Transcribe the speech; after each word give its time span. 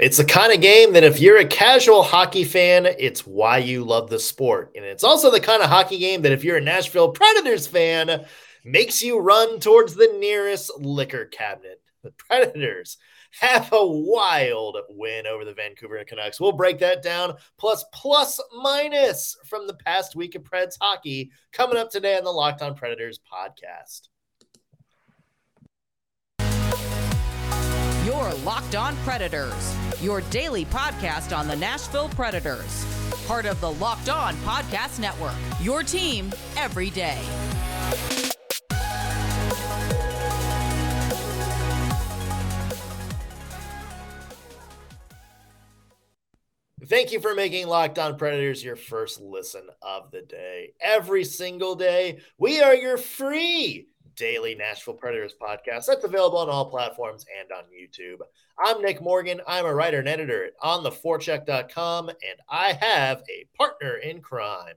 It's 0.00 0.16
the 0.16 0.24
kind 0.24 0.50
of 0.50 0.62
game 0.62 0.94
that 0.94 1.04
if 1.04 1.20
you're 1.20 1.36
a 1.36 1.44
casual 1.44 2.02
hockey 2.02 2.42
fan, 2.42 2.86
it's 2.86 3.26
why 3.26 3.58
you 3.58 3.84
love 3.84 4.08
the 4.08 4.18
sport. 4.18 4.72
And 4.74 4.82
it's 4.82 5.04
also 5.04 5.30
the 5.30 5.40
kind 5.40 5.62
of 5.62 5.68
hockey 5.68 5.98
game 5.98 6.22
that 6.22 6.32
if 6.32 6.42
you're 6.42 6.56
a 6.56 6.60
Nashville 6.62 7.10
Predators 7.10 7.66
fan, 7.66 8.24
makes 8.64 9.02
you 9.02 9.18
run 9.18 9.60
towards 9.60 9.94
the 9.94 10.16
nearest 10.18 10.72
liquor 10.78 11.26
cabinet. 11.26 11.82
The 12.02 12.12
Predators 12.12 12.96
have 13.40 13.70
a 13.74 13.86
wild 13.86 14.78
win 14.88 15.26
over 15.26 15.44
the 15.44 15.52
Vancouver 15.52 16.02
Canucks. 16.08 16.40
We'll 16.40 16.52
break 16.52 16.78
that 16.78 17.02
down, 17.02 17.34
plus 17.58 17.84
plus 17.92 18.40
minus 18.56 19.36
from 19.44 19.66
the 19.66 19.74
past 19.74 20.16
week 20.16 20.34
of 20.34 20.44
Preds 20.44 20.78
hockey 20.80 21.30
coming 21.52 21.76
up 21.76 21.90
today 21.90 22.16
on 22.16 22.24
the 22.24 22.30
Locked 22.30 22.62
On 22.62 22.74
Predators 22.74 23.20
podcast. 23.30 24.08
Your 28.10 28.34
Locked 28.42 28.74
On 28.74 28.96
Predators, 29.04 29.76
your 30.02 30.20
daily 30.22 30.64
podcast 30.64 31.36
on 31.36 31.46
the 31.46 31.54
Nashville 31.54 32.08
Predators. 32.08 32.84
Part 33.28 33.46
of 33.46 33.60
the 33.60 33.70
Locked 33.70 34.08
On 34.08 34.34
Podcast 34.38 34.98
Network, 34.98 35.36
your 35.60 35.84
team 35.84 36.32
every 36.56 36.90
day. 36.90 37.20
Thank 46.84 47.12
you 47.12 47.20
for 47.20 47.36
making 47.36 47.68
Locked 47.68 48.00
On 48.00 48.18
Predators 48.18 48.64
your 48.64 48.74
first 48.74 49.20
listen 49.20 49.68
of 49.82 50.10
the 50.10 50.22
day. 50.22 50.72
Every 50.80 51.22
single 51.22 51.76
day, 51.76 52.18
we 52.38 52.60
are 52.60 52.74
your 52.74 52.98
free 52.98 53.86
daily 54.20 54.54
Nashville 54.54 54.94
Predators 54.94 55.34
podcast. 55.40 55.86
That's 55.86 56.04
available 56.04 56.36
on 56.36 56.50
all 56.50 56.66
platforms 56.66 57.24
and 57.40 57.50
on 57.50 57.64
YouTube. 57.72 58.18
I'm 58.62 58.82
Nick 58.82 59.00
Morgan. 59.00 59.40
I'm 59.46 59.64
a 59.64 59.74
writer 59.74 59.98
and 59.98 60.08
editor 60.08 60.44
at 60.44 60.60
ontheforecheck.com, 60.60 62.10
and 62.10 62.18
I 62.46 62.76
have 62.78 63.22
a 63.30 63.46
partner 63.56 63.96
in 63.96 64.20
crime. 64.20 64.74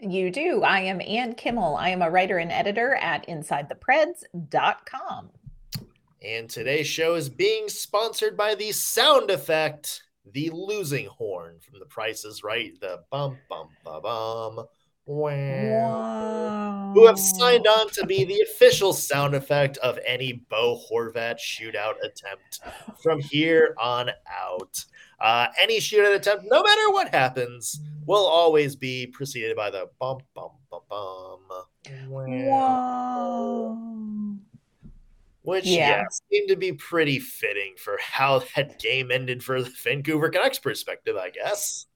You 0.00 0.30
do. 0.30 0.62
I 0.62 0.82
am 0.82 1.00
Ann 1.00 1.34
Kimmel. 1.34 1.74
I 1.74 1.88
am 1.88 2.02
a 2.02 2.10
writer 2.10 2.38
and 2.38 2.52
editor 2.52 2.94
at 2.94 3.26
InsideThePreds.com. 3.26 5.30
And 6.22 6.48
today's 6.48 6.86
show 6.86 7.16
is 7.16 7.28
being 7.28 7.68
sponsored 7.68 8.36
by 8.36 8.54
the 8.54 8.70
sound 8.70 9.28
effect, 9.28 10.04
the 10.32 10.50
losing 10.50 11.06
horn 11.06 11.56
from 11.68 11.80
The 11.80 11.86
Price 11.86 12.24
is 12.24 12.44
Right, 12.44 12.78
the 12.80 13.00
bum 13.10 13.38
bum 13.48 13.70
bum 13.84 14.02
bum. 14.02 14.66
Wow. 15.06 16.92
Who 16.94 17.06
have 17.06 17.18
signed 17.18 17.66
on 17.66 17.90
to 17.90 18.06
be 18.06 18.24
the 18.24 18.40
official 18.40 18.92
sound 18.92 19.34
effect 19.34 19.76
of 19.78 19.98
any 20.06 20.44
Bo 20.48 20.80
Horvat 20.90 21.38
shootout 21.38 21.94
attempt 22.02 22.60
from 23.02 23.20
here 23.20 23.74
on 23.78 24.10
out. 24.30 24.84
Uh, 25.20 25.46
any 25.60 25.78
shootout 25.78 26.14
attempt, 26.14 26.46
no 26.50 26.62
matter 26.62 26.90
what 26.90 27.08
happens, 27.08 27.80
will 28.06 28.24
always 28.24 28.76
be 28.76 29.06
preceded 29.06 29.56
by 29.56 29.70
the 29.70 29.90
bum 30.00 30.18
bum 30.34 30.50
bum 30.70 30.80
bum. 30.88 31.40
Wow. 32.08 33.78
Which 35.42 35.66
yeah. 35.66 35.88
yeah 35.88 36.04
seemed 36.30 36.48
to 36.48 36.56
be 36.56 36.72
pretty 36.72 37.18
fitting 37.18 37.74
for 37.76 37.98
how 38.00 38.42
that 38.56 38.78
game 38.78 39.10
ended 39.10 39.44
for 39.44 39.62
the 39.62 39.70
Vancouver 39.82 40.30
Canucks 40.30 40.58
perspective, 40.58 41.16
I 41.16 41.28
guess. 41.28 41.86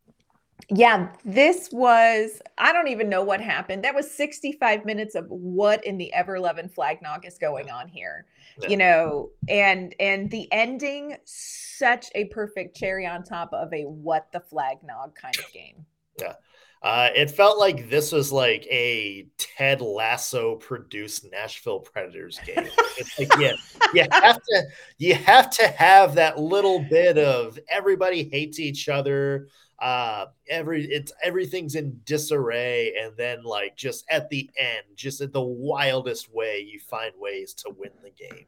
Yeah, 0.71 1.09
this 1.25 1.71
was, 1.73 2.43
I 2.59 2.73
don't 2.73 2.89
even 2.89 3.09
know 3.09 3.23
what 3.23 3.41
happened. 3.41 3.85
That 3.85 3.95
was 3.95 4.11
65 4.11 4.85
minutes 4.85 5.15
of 5.15 5.27
what 5.29 5.85
in 5.85 5.97
the 5.97 6.13
ever 6.13 6.39
loving 6.39 6.69
flagnog 6.69 7.27
is 7.27 7.39
going 7.39 7.71
on 7.71 7.89
here. 7.89 8.27
Yeah. 8.61 8.69
You 8.69 8.77
know, 8.77 9.31
and 9.49 9.95
and 10.01 10.31
the 10.31 10.49
ending, 10.53 11.17
such 11.25 12.07
a 12.15 12.25
perfect 12.27 12.77
cherry 12.77 13.07
on 13.07 13.23
top 13.23 13.53
of 13.53 13.73
a 13.73 13.83
what 13.85 14.27
the 14.33 14.41
flagnog 14.53 15.15
kind 15.15 15.37
of 15.39 15.53
game. 15.53 15.87
Yeah. 16.21 16.35
Uh, 16.81 17.11
it 17.15 17.31
felt 17.31 17.59
like 17.59 17.91
this 17.91 18.13
was 18.13 18.31
like 18.31 18.65
a 18.71 19.27
Ted 19.37 19.81
Lasso 19.81 20.57
produced 20.57 21.29
Nashville 21.31 21.81
Predators 21.81 22.39
game. 22.47 22.69
It's 22.97 23.19
like 23.19 23.29
yeah, 23.39 23.55
you 23.95 24.07
have 24.13 24.41
to 24.41 24.63
you 24.97 25.15
have 25.15 25.51
to 25.51 25.67
have 25.69 26.15
that 26.15 26.39
little 26.39 26.85
bit 26.89 27.19
of 27.19 27.59
everybody 27.69 28.29
hates 28.31 28.61
each 28.61 28.89
other 28.89 29.49
uh 29.79 30.27
every 30.49 30.85
it's 30.87 31.13
everything's 31.23 31.77
in 31.77 32.01
disarray 32.05 32.95
and 33.01 33.17
then 33.17 33.45
like 33.45 33.77
just 33.77 34.05
at 34.11 34.29
the 34.29 34.51
end 34.59 34.83
just 34.97 35.21
at 35.21 35.33
the 35.33 35.41
wildest 35.41 36.33
way 36.33 36.59
you 36.59 36.81
find 36.81 37.13
ways 37.17 37.55
to 37.55 37.71
win 37.79 37.93
the 38.03 38.11
game. 38.11 38.47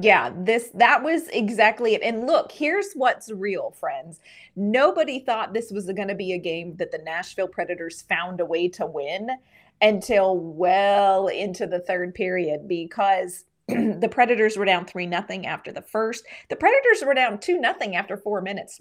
Yeah 0.00 0.32
this 0.36 0.70
that 0.74 1.02
was 1.02 1.28
exactly 1.28 1.94
it. 1.94 2.02
And 2.02 2.26
look 2.26 2.52
here's 2.52 2.92
what's 2.92 3.30
real 3.30 3.70
friends. 3.70 4.20
Nobody 4.54 5.20
thought 5.20 5.54
this 5.54 5.70
was 5.72 5.86
going 5.86 6.08
to 6.08 6.14
be 6.14 6.32
a 6.34 6.38
game 6.38 6.76
that 6.76 6.92
the 6.92 6.98
nashville 6.98 7.48
predators 7.48 8.02
found 8.02 8.40
a 8.40 8.44
way 8.44 8.68
to 8.68 8.84
win 8.84 9.30
until 9.80 10.36
well 10.38 11.28
into 11.28 11.66
the 11.66 11.80
third 11.80 12.14
period 12.14 12.68
because 12.68 13.46
the 13.68 14.08
predators 14.10 14.56
were 14.56 14.64
down 14.64 14.84
three 14.84 15.06
nothing 15.06 15.46
after 15.46 15.72
the 15.72 15.82
first. 15.82 16.24
The 16.48 16.56
predators 16.56 17.02
were 17.04 17.14
down 17.14 17.38
two 17.38 17.58
nothing 17.58 17.96
after 17.96 18.16
four 18.16 18.42
minutes 18.42 18.80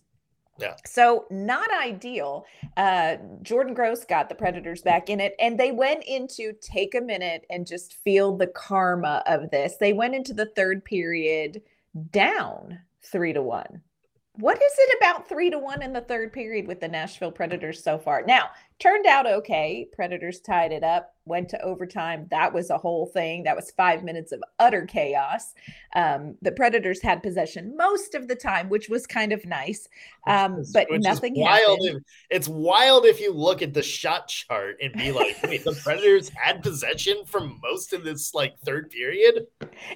yeah. 0.59 0.75
So 0.85 1.25
not 1.29 1.69
ideal. 1.81 2.45
Uh, 2.77 3.17
Jordan 3.41 3.73
Gross 3.73 4.05
got 4.05 4.29
the 4.29 4.35
Predators 4.35 4.81
back 4.81 5.09
in 5.09 5.19
it, 5.19 5.33
and 5.39 5.59
they 5.59 5.71
went 5.71 6.03
into 6.05 6.53
take 6.61 6.95
a 6.95 7.01
minute 7.01 7.45
and 7.49 7.65
just 7.65 7.93
feel 7.93 8.35
the 8.35 8.47
karma 8.47 9.23
of 9.25 9.49
this. 9.51 9.77
They 9.79 9.93
went 9.93 10.15
into 10.15 10.33
the 10.33 10.47
third 10.55 10.83
period 10.85 11.61
down 12.11 12.79
three 13.01 13.33
to 13.33 13.41
one. 13.41 13.81
What 14.39 14.55
is 14.55 14.71
it 14.77 14.97
about 15.01 15.27
three 15.27 15.49
to 15.49 15.59
one 15.59 15.81
in 15.81 15.91
the 15.91 15.99
third 15.99 16.31
period 16.31 16.65
with 16.65 16.79
the 16.79 16.87
Nashville 16.87 17.31
Predators 17.31 17.83
so 17.83 17.97
far? 17.97 18.23
Now, 18.25 18.51
turned 18.79 19.05
out 19.05 19.27
okay. 19.27 19.89
Predators 19.91 20.39
tied 20.39 20.71
it 20.71 20.81
up, 20.81 21.13
went 21.25 21.49
to 21.49 21.61
overtime. 21.61 22.25
That 22.31 22.53
was 22.53 22.69
a 22.69 22.77
whole 22.77 23.05
thing. 23.07 23.43
That 23.43 23.57
was 23.57 23.71
five 23.71 24.01
minutes 24.01 24.31
of 24.31 24.41
utter 24.57 24.85
chaos. 24.85 25.53
Um, 25.93 26.37
the 26.41 26.53
Predators 26.53 27.01
had 27.01 27.21
possession 27.21 27.75
most 27.75 28.15
of 28.15 28.29
the 28.29 28.35
time, 28.35 28.69
which 28.69 28.87
was 28.87 29.05
kind 29.05 29.33
of 29.33 29.45
nice, 29.45 29.89
um, 30.25 30.63
but 30.73 30.87
nothing 30.89 31.33
wild. 31.35 31.79
If, 31.81 31.97
it's 32.29 32.47
wild 32.47 33.05
if 33.05 33.19
you 33.19 33.33
look 33.33 33.61
at 33.61 33.73
the 33.73 33.83
shot 33.83 34.29
chart 34.29 34.77
and 34.81 34.93
be 34.93 35.11
like, 35.11 35.35
wait, 35.43 35.65
the 35.65 35.77
Predators 35.83 36.29
had 36.29 36.63
possession 36.63 37.25
for 37.25 37.41
most 37.41 37.91
of 37.91 38.05
this 38.05 38.33
like 38.33 38.57
third 38.59 38.89
period. 38.89 39.47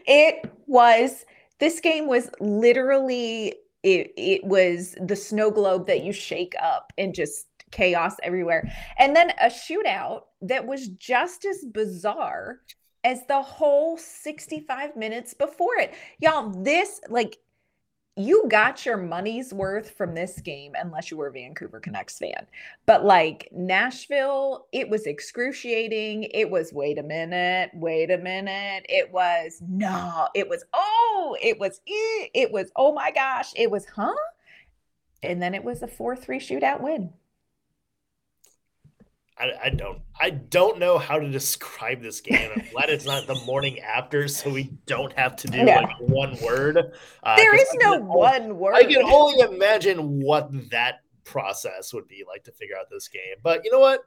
It 0.06 0.52
was. 0.68 1.24
This 1.60 1.80
game 1.80 2.08
was 2.08 2.30
literally 2.42 3.54
it, 3.84 4.14
it 4.18 4.44
was 4.44 4.96
the 5.02 5.16
snow 5.16 5.52
globe 5.52 5.88
that 5.88 6.04
you 6.04 6.14
shake 6.14 6.56
up 6.62 6.94
and 6.98 7.14
just 7.14 7.48
chaos 7.72 8.16
everywhere. 8.24 8.72
And 8.98 9.16
then 9.16 9.32
a 9.42 9.48
shootout 9.48 10.24
that 10.42 10.66
was 10.66 10.88
just 10.88 11.46
as 11.46 11.66
bizarre 11.66 12.60
as 13.04 13.26
the 13.28 13.42
whole 13.42 13.98
65 13.98 14.96
minutes 14.96 15.34
before 15.34 15.76
it. 15.78 15.94
Y'all, 16.20 16.50
this 16.50 17.02
like 17.10 17.38
you 18.16 18.48
got 18.48 18.86
your 18.86 18.98
money's 18.98 19.54
worth 19.54 19.92
from 19.98 20.14
this 20.14 20.40
game 20.40 20.74
unless 20.80 21.10
you 21.10 21.18
were 21.18 21.28
a 21.28 21.32
Vancouver 21.32 21.80
Canucks 21.80 22.20
fan. 22.20 22.46
But 22.86 23.04
like 23.04 23.50
Nashville, 23.52 24.68
it 24.72 24.90
was 24.90 25.08
excruciating. 25.08 26.24
It 26.34 26.50
was 26.50 26.72
wait 26.74 27.00
a 27.00 27.04
minute, 27.04 27.72
wait 27.74 28.12
a 28.12 28.18
minute. 28.18 28.86
It 28.88 29.12
was 29.12 29.62
no, 29.68 30.28
it 30.36 30.48
was 30.48 30.64
oh, 30.74 31.36
it 31.42 31.60
was 31.60 31.82
it 31.86 32.52
was 32.52 32.72
oh 32.76 32.94
my 32.94 33.12
gosh, 33.12 33.52
it 33.56 33.72
was 33.72 33.86
huh? 33.86 34.14
And 35.24 35.42
then 35.42 35.56
it 35.56 35.64
was 35.64 35.82
a 35.82 35.88
4-3 35.88 36.20
shootout 36.38 36.82
win. 36.82 37.14
I, 39.38 39.52
I, 39.66 39.70
don't 39.70 40.00
I 40.20 40.30
don't 40.30 40.78
know 40.78 40.98
how 40.98 41.18
to 41.18 41.30
describe 41.30 42.02
this 42.02 42.22
game. 42.22 42.52
I'm 42.56 42.66
glad 42.72 42.90
it's 42.90 43.06
not 43.06 43.26
the 43.26 43.36
morning 43.46 43.80
after, 43.80 44.28
so 44.28 44.52
we 44.52 44.72
don't 44.86 45.12
have 45.14 45.36
to 45.38 45.48
do 45.48 45.64
like 45.64 45.90
one 46.00 46.38
word. 46.42 46.78
Uh, 47.24 47.36
there 47.36 47.56
is 47.56 47.68
no 47.76 47.98
one 47.98 48.58
word. 48.58 48.76
I 48.76 48.84
can 48.84 49.02
only 49.02 49.40
imagine 49.40 50.22
what 50.22 50.50
that 50.70 51.00
process 51.24 51.94
would 51.94 52.08
be 52.08 52.24
like 52.28 52.44
to 52.44 52.52
figure 52.52 52.76
out 52.80 52.88
this 52.92 53.08
game. 53.08 53.36
But 53.42 53.62
you 53.64 53.72
know 53.72 53.80
what? 53.80 54.02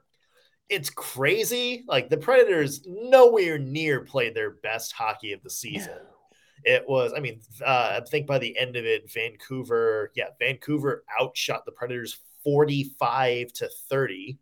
It's 0.69 0.89
crazy. 0.89 1.83
Like 1.87 2.09
the 2.09 2.17
Predators 2.17 2.81
nowhere 2.85 3.57
near 3.57 4.01
played 4.01 4.33
their 4.33 4.51
best 4.51 4.93
hockey 4.93 5.33
of 5.33 5.41
the 5.43 5.49
season. 5.49 5.97
It 6.63 6.83
was, 6.87 7.13
I 7.15 7.19
mean, 7.19 7.39
uh, 7.65 7.99
I 8.01 8.05
think 8.09 8.27
by 8.27 8.39
the 8.39 8.57
end 8.57 8.75
of 8.75 8.85
it, 8.85 9.11
Vancouver, 9.11 10.11
yeah, 10.15 10.29
Vancouver 10.39 11.03
outshot 11.19 11.65
the 11.65 11.71
Predators 11.71 12.17
45 12.43 13.53
to 13.53 13.69
30 13.89 14.37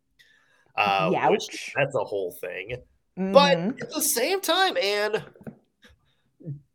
uh, 0.78 1.30
which 1.30 1.74
that's 1.76 1.96
a 1.96 2.04
whole 2.04 2.32
thing. 2.32 2.78
Mm-hmm. 3.18 3.32
But 3.32 3.58
at 3.58 3.94
the 3.94 4.02
same 4.02 4.42
time, 4.42 4.78
and 4.78 5.24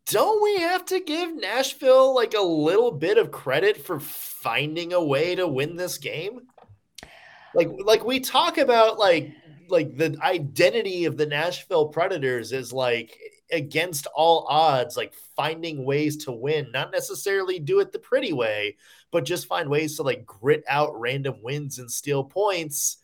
don't 0.06 0.42
we 0.42 0.60
have 0.62 0.84
to 0.86 1.00
give 1.00 1.34
Nashville 1.34 2.14
like 2.14 2.34
a 2.34 2.42
little 2.42 2.90
bit 2.90 3.18
of 3.18 3.30
credit 3.30 3.76
for 3.84 4.00
finding 4.00 4.92
a 4.92 5.02
way 5.02 5.34
to 5.34 5.46
win 5.46 5.76
this 5.76 5.98
game? 5.98 6.40
Like, 7.54 7.68
like 7.84 8.04
we 8.04 8.20
talk 8.20 8.58
about 8.58 8.98
like 8.98 9.32
like 9.68 9.96
the 9.96 10.16
identity 10.22 11.04
of 11.04 11.16
the 11.16 11.26
Nashville 11.26 11.88
Predators 11.88 12.52
is 12.52 12.72
like 12.72 13.16
against 13.52 14.06
all 14.14 14.46
odds, 14.48 14.96
like 14.96 15.14
finding 15.36 15.84
ways 15.84 16.16
to 16.24 16.32
win, 16.32 16.70
not 16.72 16.92
necessarily 16.92 17.58
do 17.58 17.80
it 17.80 17.92
the 17.92 17.98
pretty 17.98 18.32
way, 18.32 18.76
but 19.10 19.24
just 19.24 19.46
find 19.46 19.68
ways 19.68 19.96
to 19.96 20.02
like 20.02 20.26
grit 20.26 20.64
out 20.68 20.98
random 20.98 21.36
wins 21.42 21.78
and 21.78 21.90
steal 21.90 22.24
points. 22.24 22.98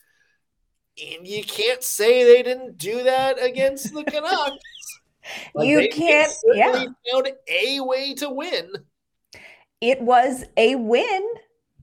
And 0.98 1.26
you 1.26 1.44
can't 1.44 1.82
say 1.82 2.24
they 2.24 2.42
didn't 2.42 2.78
do 2.78 3.02
that 3.02 3.42
against 3.42 3.92
the 3.92 4.04
Canucks. 4.04 4.58
Like 5.56 5.66
you 5.66 5.88
can't, 5.88 6.32
yeah. 6.54 6.84
Found 7.10 7.28
a 7.48 7.80
way 7.80 8.14
to 8.14 8.30
win. 8.30 8.70
It 9.80 10.00
was 10.00 10.44
a 10.56 10.76
win. 10.76 11.28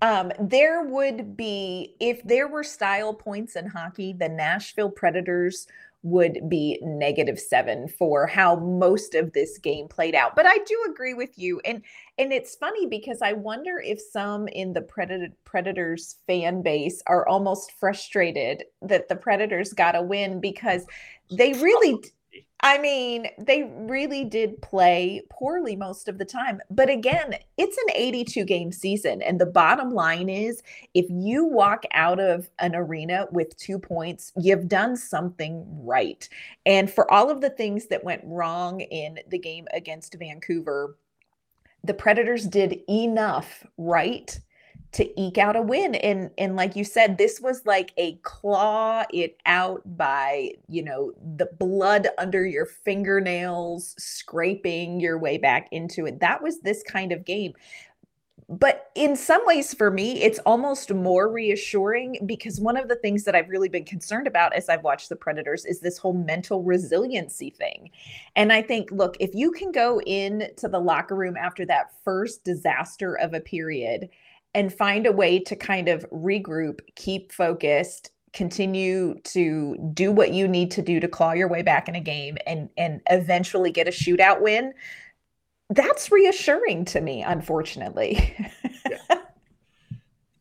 Um, 0.02 0.32
there 0.40 0.84
would 0.84 1.36
be, 1.36 1.96
if 2.00 2.24
there 2.24 2.48
were 2.48 2.64
style 2.64 3.14
points 3.14 3.58
in 3.58 3.68
hockey, 3.68 4.14
the 4.14 4.30
Nashville 4.30 4.90
Predators 4.90 5.68
would 6.04 6.50
be 6.50 6.78
negative 6.82 7.40
seven 7.40 7.88
for 7.88 8.28
how 8.28 8.58
most 8.58 9.16
of 9.16 9.32
this 9.32 9.58
game 9.58 9.88
played 9.88 10.14
out. 10.14 10.36
But 10.36 10.46
I 10.46 10.58
do 10.68 10.86
agree 10.90 11.14
with 11.14 11.38
you. 11.40 11.62
And 11.66 11.82
and 12.18 12.32
it's 12.32 12.56
funny 12.56 12.86
because 12.86 13.22
I 13.22 13.34
wonder 13.34 13.80
if 13.80 14.00
some 14.00 14.48
in 14.50 14.74
the 14.74 14.82
Predator 14.82 15.30
Predators 15.46 16.18
fan 16.28 16.62
base 16.62 17.02
are 17.08 17.28
almost 17.28 17.72
frustrated 17.80 18.66
that 18.82 19.08
the 19.08 19.16
Predators 19.16 19.74
got 19.74 19.96
a 19.96 20.02
win 20.02 20.42
because 20.42 20.86
they 21.32 21.54
really 21.54 22.04
I 22.66 22.78
mean, 22.78 23.28
they 23.38 23.64
really 23.76 24.24
did 24.24 24.62
play 24.62 25.22
poorly 25.30 25.76
most 25.76 26.08
of 26.08 26.18
the 26.18 26.24
time. 26.24 26.62
But 26.72 26.90
again, 26.90 27.36
it's 27.58 27.78
an 27.78 27.94
82 27.94 28.46
game 28.46 28.72
season. 28.72 29.22
And 29.22 29.40
the 29.40 29.46
bottom 29.46 29.92
line 29.92 30.30
is 30.30 30.64
if 30.94 31.06
you 31.10 31.44
walk 31.44 31.84
out 31.92 32.22
of 32.22 32.50
an 32.60 32.74
arena 32.74 33.28
with 33.32 33.58
two 33.58 33.78
points, 33.78 34.32
you've 34.40 34.70
done 34.70 34.96
something 34.96 35.66
right. 35.86 36.28
And 36.66 36.90
for 36.90 37.12
all 37.12 37.30
of 37.30 37.42
the 37.42 37.50
things 37.50 37.88
that 37.88 38.06
went 38.06 38.22
wrong 38.24 38.80
in 38.80 39.20
the 39.28 39.40
game 39.40 39.68
against 39.74 40.16
Vancouver, 40.18 40.96
the 41.84 41.94
Predators 41.94 42.48
did 42.48 42.80
enough 42.90 43.66
right 43.78 44.40
to 44.94 45.20
eke 45.20 45.40
out 45.40 45.56
a 45.56 45.62
win 45.62 45.96
and 45.96 46.30
and 46.38 46.56
like 46.56 46.76
you 46.76 46.84
said 46.84 47.18
this 47.18 47.42
was 47.42 47.66
like 47.66 47.92
a 47.98 48.14
claw 48.18 49.04
it 49.12 49.38
out 49.46 49.82
by 49.98 50.52
you 50.70 50.84
know 50.84 51.12
the 51.36 51.50
blood 51.60 52.08
under 52.18 52.46
your 52.46 52.66
fingernails 52.66 53.96
scraping 53.98 55.00
your 55.00 55.18
way 55.18 55.38
back 55.38 55.68
into 55.72 56.06
it. 56.06 56.20
That 56.20 56.42
was 56.42 56.62
this 56.62 56.84
kind 56.84 57.12
of 57.12 57.26
game. 57.26 57.54
But 58.50 58.92
in 58.94 59.16
some 59.16 59.44
ways 59.48 59.74
for 59.74 59.90
me 59.90 60.22
it's 60.22 60.38
almost 60.40 60.94
more 60.94 61.32
reassuring 61.32 62.20
because 62.26 62.60
one 62.60 62.78
of 62.78 62.88
the 62.88 62.98
things 62.98 63.24
that 63.24 63.36
i've 63.36 63.50
really 63.50 63.70
been 63.70 63.86
concerned 63.86 64.28
about 64.28 64.54
as 64.54 64.70
i've 64.70 64.84
watched 64.84 65.10
the 65.10 65.16
predators 65.16 65.66
is 65.66 65.80
this 65.80 65.98
whole 65.98 66.14
mental 66.14 66.62
resiliency 66.62 67.50
thing. 67.50 67.90
And 68.36 68.54
i 68.54 68.62
think 68.62 68.92
look 68.92 69.16
if 69.20 69.34
you 69.34 69.52
can 69.52 69.72
go 69.72 70.02
into 70.02 70.68
the 70.68 70.80
locker 70.80 71.16
room 71.16 71.36
after 71.36 71.66
that 71.66 71.94
first 72.04 72.44
disaster 72.44 73.16
of 73.16 73.34
a 73.34 73.40
period 73.40 74.10
and 74.54 74.74
find 74.74 75.08
a 75.08 75.12
way 75.12 75.40
to 75.40 75.56
kind 75.56 75.88
of 75.90 76.06
regroup, 76.12 76.80
keep 76.96 77.32
focused, 77.32 78.12
continue 78.34 79.20
to 79.24 79.78
do 79.94 80.12
what 80.12 80.34
you 80.34 80.48
need 80.48 80.72
to 80.72 80.82
do 80.82 81.00
to 81.00 81.08
claw 81.08 81.34
your 81.34 81.48
way 81.48 81.62
back 81.62 81.88
in 81.88 81.96
a 81.96 82.02
game 82.02 82.38
and 82.48 82.68
and 82.78 83.02
eventually 83.10 83.72
get 83.72 83.88
a 83.88 83.92
shootout 83.92 84.42
win. 84.42 84.74
That's 85.70 86.12
reassuring 86.12 86.86
to 86.86 87.02
me, 87.02 87.24
unfortunately. 87.24 88.36
yeah. 88.90 88.98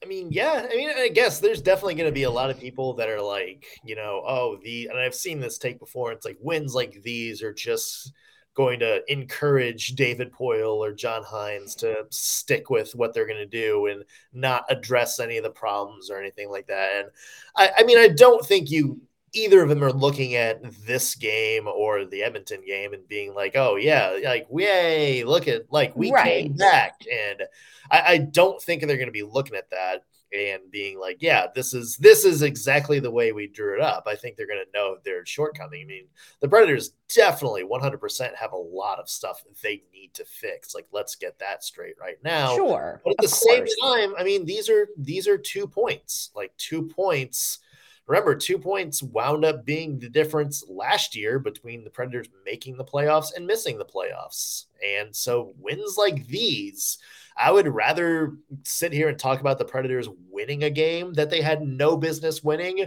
I 0.02 0.08
mean, 0.08 0.32
yeah. 0.32 0.66
I 0.68 0.76
mean, 0.76 0.90
I 0.90 1.08
guess 1.08 1.38
there's 1.38 1.62
definitely 1.62 1.94
going 1.94 2.08
to 2.08 2.14
be 2.14 2.24
a 2.24 2.30
lot 2.30 2.50
of 2.50 2.58
people 2.58 2.94
that 2.94 3.08
are 3.08 3.22
like, 3.22 3.66
you 3.84 3.94
know, 3.94 4.22
oh, 4.26 4.58
the, 4.62 4.88
and 4.88 4.98
I've 4.98 5.14
seen 5.14 5.38
this 5.38 5.58
take 5.58 5.78
before. 5.78 6.10
It's 6.10 6.26
like 6.26 6.38
wins 6.40 6.74
like 6.74 7.02
these 7.02 7.40
are 7.40 7.52
just 7.52 8.12
going 8.54 8.80
to 8.80 9.02
encourage 9.10 9.94
David 9.94 10.32
Poile 10.32 10.76
or 10.76 10.92
John 10.92 11.22
Hynes 11.22 11.74
to 11.76 12.04
stick 12.10 12.68
with 12.68 12.94
what 12.94 13.14
they're 13.14 13.26
going 13.26 13.38
to 13.38 13.46
do 13.46 13.86
and 13.86 14.04
not 14.32 14.64
address 14.68 15.20
any 15.20 15.38
of 15.38 15.44
the 15.44 15.50
problems 15.50 16.10
or 16.10 16.18
anything 16.18 16.50
like 16.50 16.66
that. 16.66 16.90
And 16.96 17.08
I, 17.56 17.70
I, 17.78 17.82
mean, 17.84 17.98
I 17.98 18.08
don't 18.08 18.44
think 18.44 18.70
you 18.70 19.00
either 19.32 19.62
of 19.62 19.68
them 19.70 19.82
are 19.82 19.92
looking 19.92 20.34
at 20.34 20.60
this 20.84 21.14
game 21.14 21.66
or 21.66 22.04
the 22.04 22.22
Edmonton 22.22 22.62
game 22.66 22.92
and 22.92 23.08
being 23.08 23.34
like, 23.34 23.56
oh 23.56 23.76
yeah, 23.76 24.18
like 24.24 24.46
yay, 24.52 25.24
look 25.24 25.48
at 25.48 25.72
like 25.72 25.96
we 25.96 26.10
right. 26.12 26.24
came 26.24 26.52
back. 26.52 27.00
And 27.10 27.42
I, 27.90 28.02
I 28.06 28.18
don't 28.18 28.60
think 28.60 28.82
they're 28.82 28.96
going 28.96 29.06
to 29.06 29.12
be 29.12 29.22
looking 29.22 29.56
at 29.56 29.70
that 29.70 30.04
and 30.32 30.70
being 30.70 30.98
like, 30.98 31.18
yeah, 31.20 31.46
this 31.54 31.74
is 31.74 31.96
this 31.96 32.24
is 32.24 32.42
exactly 32.42 33.00
the 33.00 33.10
way 33.10 33.32
we 33.32 33.46
drew 33.46 33.74
it 33.74 33.80
up. 33.80 34.04
I 34.06 34.14
think 34.14 34.36
they're 34.36 34.46
going 34.46 34.64
to 34.64 34.78
know 34.78 34.96
their 35.04 35.24
shortcoming. 35.26 35.82
I 35.82 35.86
mean, 35.86 36.04
the 36.40 36.48
Predators 36.48 36.92
definitely 37.14 37.64
100% 37.64 38.34
have 38.36 38.52
a 38.52 38.56
lot 38.56 38.98
of 38.98 39.08
stuff 39.08 39.42
they 39.62 39.82
need 39.92 40.14
to 40.14 40.24
fix. 40.24 40.74
Like, 40.74 40.86
let's 40.92 41.16
get 41.16 41.38
that 41.40 41.62
straight 41.62 41.96
right 42.00 42.16
now. 42.24 42.56
Sure. 42.56 43.00
But 43.04 43.14
at 43.18 43.18
the 43.18 43.28
same 43.28 43.66
time, 43.82 44.14
I 44.18 44.24
mean, 44.24 44.44
these 44.44 44.68
are 44.68 44.88
these 44.96 45.28
are 45.28 45.38
two 45.38 45.66
points. 45.66 46.30
Like 46.34 46.56
two 46.56 46.88
points. 46.88 47.58
Remember, 48.06 48.34
two 48.34 48.58
points 48.58 49.00
wound 49.00 49.44
up 49.44 49.64
being 49.64 49.98
the 49.98 50.08
difference 50.08 50.64
last 50.68 51.14
year 51.14 51.38
between 51.38 51.84
the 51.84 51.90
Predators 51.90 52.28
making 52.44 52.76
the 52.76 52.84
playoffs 52.84 53.28
and 53.34 53.46
missing 53.46 53.78
the 53.78 53.84
playoffs. 53.84 54.64
And 54.98 55.14
so 55.14 55.54
wins 55.56 55.96
like 55.96 56.26
these 56.26 56.98
I 57.36 57.50
would 57.50 57.68
rather 57.68 58.34
sit 58.64 58.92
here 58.92 59.08
and 59.08 59.18
talk 59.18 59.40
about 59.40 59.58
the 59.58 59.64
Predators 59.64 60.08
winning 60.30 60.64
a 60.64 60.70
game 60.70 61.12
that 61.14 61.30
they 61.30 61.40
had 61.40 61.62
no 61.62 61.96
business 61.96 62.42
winning 62.42 62.86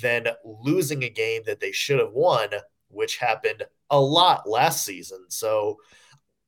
than 0.00 0.28
losing 0.44 1.04
a 1.04 1.08
game 1.08 1.42
that 1.46 1.60
they 1.60 1.72
should 1.72 1.98
have 1.98 2.12
won, 2.12 2.48
which 2.88 3.18
happened 3.18 3.64
a 3.90 4.00
lot 4.00 4.48
last 4.48 4.84
season. 4.84 5.24
So, 5.28 5.78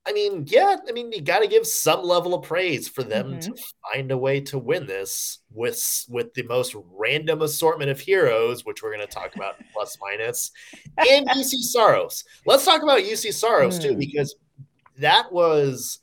I 0.06 0.12
mean, 0.12 0.44
yeah, 0.46 0.76
I 0.86 0.92
mean, 0.92 1.12
you 1.12 1.22
got 1.22 1.40
to 1.40 1.46
give 1.46 1.66
some 1.66 2.02
level 2.02 2.34
of 2.34 2.42
praise 2.42 2.88
for 2.88 3.02
them 3.02 3.32
mm-hmm. 3.32 3.40
to 3.40 3.62
find 3.92 4.10
a 4.10 4.18
way 4.18 4.40
to 4.42 4.58
win 4.58 4.86
this 4.86 5.40
with 5.50 6.04
with 6.08 6.32
the 6.34 6.42
most 6.42 6.74
random 6.92 7.42
assortment 7.42 7.90
of 7.90 8.00
heroes, 8.00 8.64
which 8.64 8.82
we're 8.82 8.94
going 8.94 9.06
to 9.06 9.12
talk 9.12 9.34
about 9.34 9.54
plus 9.72 9.96
minus, 10.00 10.50
and 10.98 11.26
Juuse 11.28 11.70
Saros. 11.72 12.24
Let's 12.46 12.64
talk 12.64 12.82
about 12.82 13.00
Juuse 13.00 13.32
Saros 13.32 13.78
mm. 13.78 13.82
too, 13.82 13.96
because 13.96 14.34
that 14.98 15.32
was 15.32 16.00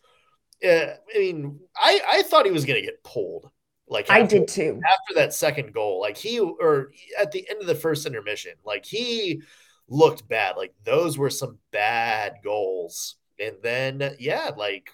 uh, 0.63 0.93
I 1.13 1.19
mean, 1.19 1.59
I 1.75 2.01
I 2.07 2.21
thought 2.23 2.45
he 2.45 2.51
was 2.51 2.65
going 2.65 2.79
to 2.79 2.85
get 2.85 3.03
pulled. 3.03 3.49
Like 3.87 4.09
after, 4.09 4.13
I 4.13 4.25
did 4.25 4.47
too. 4.47 4.79
After 4.87 5.13
that 5.15 5.33
second 5.33 5.73
goal, 5.73 5.99
like 5.99 6.17
he 6.17 6.39
or 6.39 6.91
at 7.19 7.31
the 7.31 7.47
end 7.49 7.59
of 7.59 7.67
the 7.67 7.75
first 7.75 8.05
intermission, 8.05 8.53
like 8.63 8.85
he 8.85 9.41
looked 9.89 10.27
bad. 10.27 10.55
Like 10.55 10.73
those 10.83 11.17
were 11.17 11.29
some 11.29 11.57
bad 11.71 12.35
goals. 12.43 13.15
And 13.39 13.57
then 13.61 14.15
yeah, 14.17 14.51
like 14.55 14.91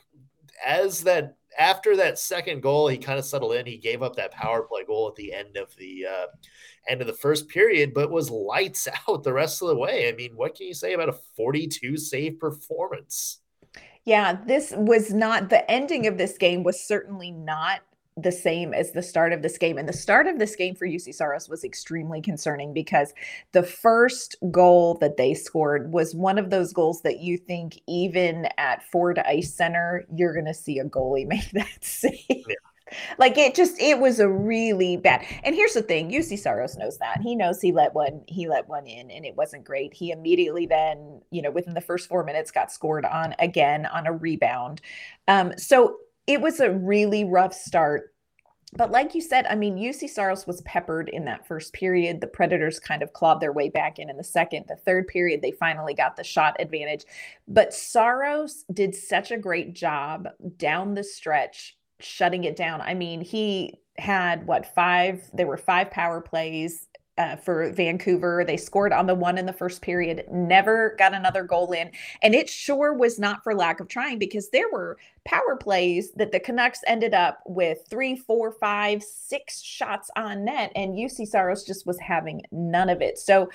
as 0.65 1.03
that 1.03 1.35
after 1.59 1.95
that 1.97 2.19
second 2.19 2.61
goal, 2.61 2.87
he 2.87 2.97
kind 2.97 3.19
of 3.19 3.25
settled 3.25 3.53
in. 3.53 3.65
He 3.65 3.77
gave 3.77 4.01
up 4.01 4.15
that 4.15 4.31
power 4.31 4.63
play 4.63 4.83
goal 4.83 5.07
at 5.07 5.15
the 5.15 5.33
end 5.33 5.57
of 5.57 5.75
the 5.75 6.05
uh, 6.05 6.27
end 6.87 7.01
of 7.01 7.07
the 7.07 7.13
first 7.13 7.47
period, 7.47 7.93
but 7.93 8.09
was 8.09 8.29
lights 8.29 8.87
out 9.09 9.23
the 9.23 9.33
rest 9.33 9.61
of 9.61 9.67
the 9.67 9.77
way. 9.77 10.09
I 10.09 10.13
mean, 10.13 10.31
what 10.35 10.55
can 10.55 10.67
you 10.67 10.73
say 10.73 10.93
about 10.93 11.09
a 11.09 11.19
42 11.35 11.97
save 11.97 12.39
performance? 12.39 13.39
Yeah, 14.07 14.37
this 14.45 14.73
was 14.73 15.13
not 15.13 15.49
the 15.49 15.69
ending 15.69 16.07
of 16.07 16.17
this 16.17 16.37
game 16.37 16.63
was 16.63 16.79
certainly 16.79 17.29
not 17.29 17.81
the 18.15 18.31
same 18.31 18.73
as 18.73 18.93
the 18.93 19.01
start 19.01 19.33
of 19.33 19.41
this 19.41 19.57
game. 19.57 19.77
And 19.77 19.87
the 19.87 19.91
start 19.91 20.27
of 20.27 20.39
this 20.39 20.55
game 20.55 20.75
for 20.75 20.87
Juuse 20.87 21.13
Saros 21.13 21.49
was 21.49 21.65
extremely 21.65 22.21
concerning 22.21 22.73
because 22.73 23.13
the 23.51 23.63
first 23.63 24.37
goal 24.49 24.97
that 25.01 25.17
they 25.17 25.33
scored 25.33 25.91
was 25.91 26.15
one 26.15 26.37
of 26.37 26.51
those 26.51 26.71
goals 26.71 27.01
that 27.01 27.19
you 27.19 27.37
think 27.37 27.81
even 27.85 28.47
at 28.57 28.81
Ford 28.81 29.19
Ice 29.19 29.53
Center, 29.53 30.05
you're 30.15 30.33
going 30.33 30.45
to 30.45 30.53
see 30.53 30.79
a 30.79 30.85
goalie 30.85 31.27
make 31.27 31.51
that 31.51 31.83
save. 31.83 32.23
Yeah 32.29 32.66
like 33.17 33.37
it 33.37 33.55
just 33.55 33.79
it 33.79 33.99
was 33.99 34.19
a 34.19 34.27
really 34.27 34.97
bad 34.97 35.25
and 35.43 35.55
here's 35.55 35.73
the 35.73 35.81
thing 35.81 36.09
Juuse 36.09 36.37
Saros 36.37 36.77
knows 36.77 36.97
that 36.97 37.21
he 37.21 37.35
knows 37.35 37.61
he 37.61 37.71
let 37.71 37.93
one 37.93 38.23
he 38.27 38.47
let 38.47 38.67
one 38.67 38.85
in 38.85 39.11
and 39.11 39.25
it 39.25 39.35
wasn't 39.35 39.63
great 39.63 39.93
he 39.93 40.11
immediately 40.11 40.65
then 40.65 41.21
you 41.31 41.41
know 41.41 41.51
within 41.51 41.73
the 41.73 41.81
first 41.81 42.07
four 42.07 42.23
minutes 42.23 42.51
got 42.51 42.71
scored 42.71 43.05
on 43.05 43.35
again 43.39 43.85
on 43.87 44.07
a 44.07 44.13
rebound 44.13 44.81
um 45.27 45.53
so 45.57 45.97
it 46.25 46.41
was 46.41 46.59
a 46.59 46.71
really 46.71 47.23
rough 47.23 47.53
start 47.53 48.13
but 48.73 48.91
like 48.91 49.15
you 49.15 49.21
said, 49.21 49.45
I 49.47 49.55
mean, 49.55 49.77
Juuse 49.77 50.09
Saros 50.09 50.45
was 50.45 50.61
peppered 50.61 51.07
in 51.09 51.23
that 51.25 51.47
first 51.47 51.71
period. 51.71 52.19
The 52.19 52.27
Predators 52.27 52.79
kind 52.79 53.01
of 53.01 53.13
clawed 53.13 53.39
their 53.39 53.53
way 53.53 53.69
back 53.69 53.97
in 53.97 54.09
in 54.09 54.17
the 54.17 54.23
second. 54.23 54.65
The 54.67 54.75
third 54.75 55.07
period, 55.07 55.41
they 55.41 55.51
finally 55.51 55.93
got 55.93 56.17
the 56.17 56.23
shot 56.23 56.57
advantage. 56.59 57.05
But 57.47 57.73
Saros 57.73 58.65
did 58.73 58.93
such 58.93 59.31
a 59.31 59.37
great 59.37 59.73
job 59.73 60.27
down 60.57 60.95
the 60.95 61.03
stretch 61.03 61.76
shutting 61.99 62.43
it 62.43 62.55
down. 62.55 62.81
I 62.81 62.93
mean, 62.93 63.21
he 63.21 63.79
had 63.97 64.45
what 64.45 64.73
five? 64.75 65.29
There 65.33 65.47
were 65.47 65.57
five 65.57 65.89
power 65.91 66.21
plays 66.21 66.87
uh, 67.17 67.35
for 67.35 67.71
Vancouver. 67.71 68.43
They 68.45 68.57
scored 68.57 68.93
on 68.93 69.07
the 69.07 69.15
one 69.15 69.37
in 69.37 69.45
the 69.45 69.53
first 69.53 69.81
period, 69.81 70.25
never 70.31 70.95
got 70.99 71.13
another 71.13 71.43
goal 71.43 71.71
in. 71.71 71.91
And 72.21 72.35
it 72.35 72.49
sure 72.49 72.93
was 72.93 73.17
not 73.17 73.43
for 73.43 73.55
lack 73.55 73.79
of 73.79 73.87
trying 73.87 74.19
because 74.19 74.49
there 74.49 74.69
were 74.71 74.97
power 75.25 75.55
plays 75.55 76.11
that 76.13 76.31
the 76.31 76.39
Canucks 76.39 76.81
ended 76.85 77.13
up 77.13 77.39
with 77.45 77.79
three, 77.89 78.15
four, 78.15 78.51
five, 78.51 79.03
six 79.03 79.61
shots 79.61 80.09
on 80.15 80.45
net. 80.45 80.71
And 80.75 80.95
Juuse 80.95 81.27
Saros 81.27 81.63
just 81.63 81.87
was 81.87 81.99
having 81.99 82.43
none 82.51 82.89
of 82.89 83.01
it. 83.01 83.17
So 83.17 83.49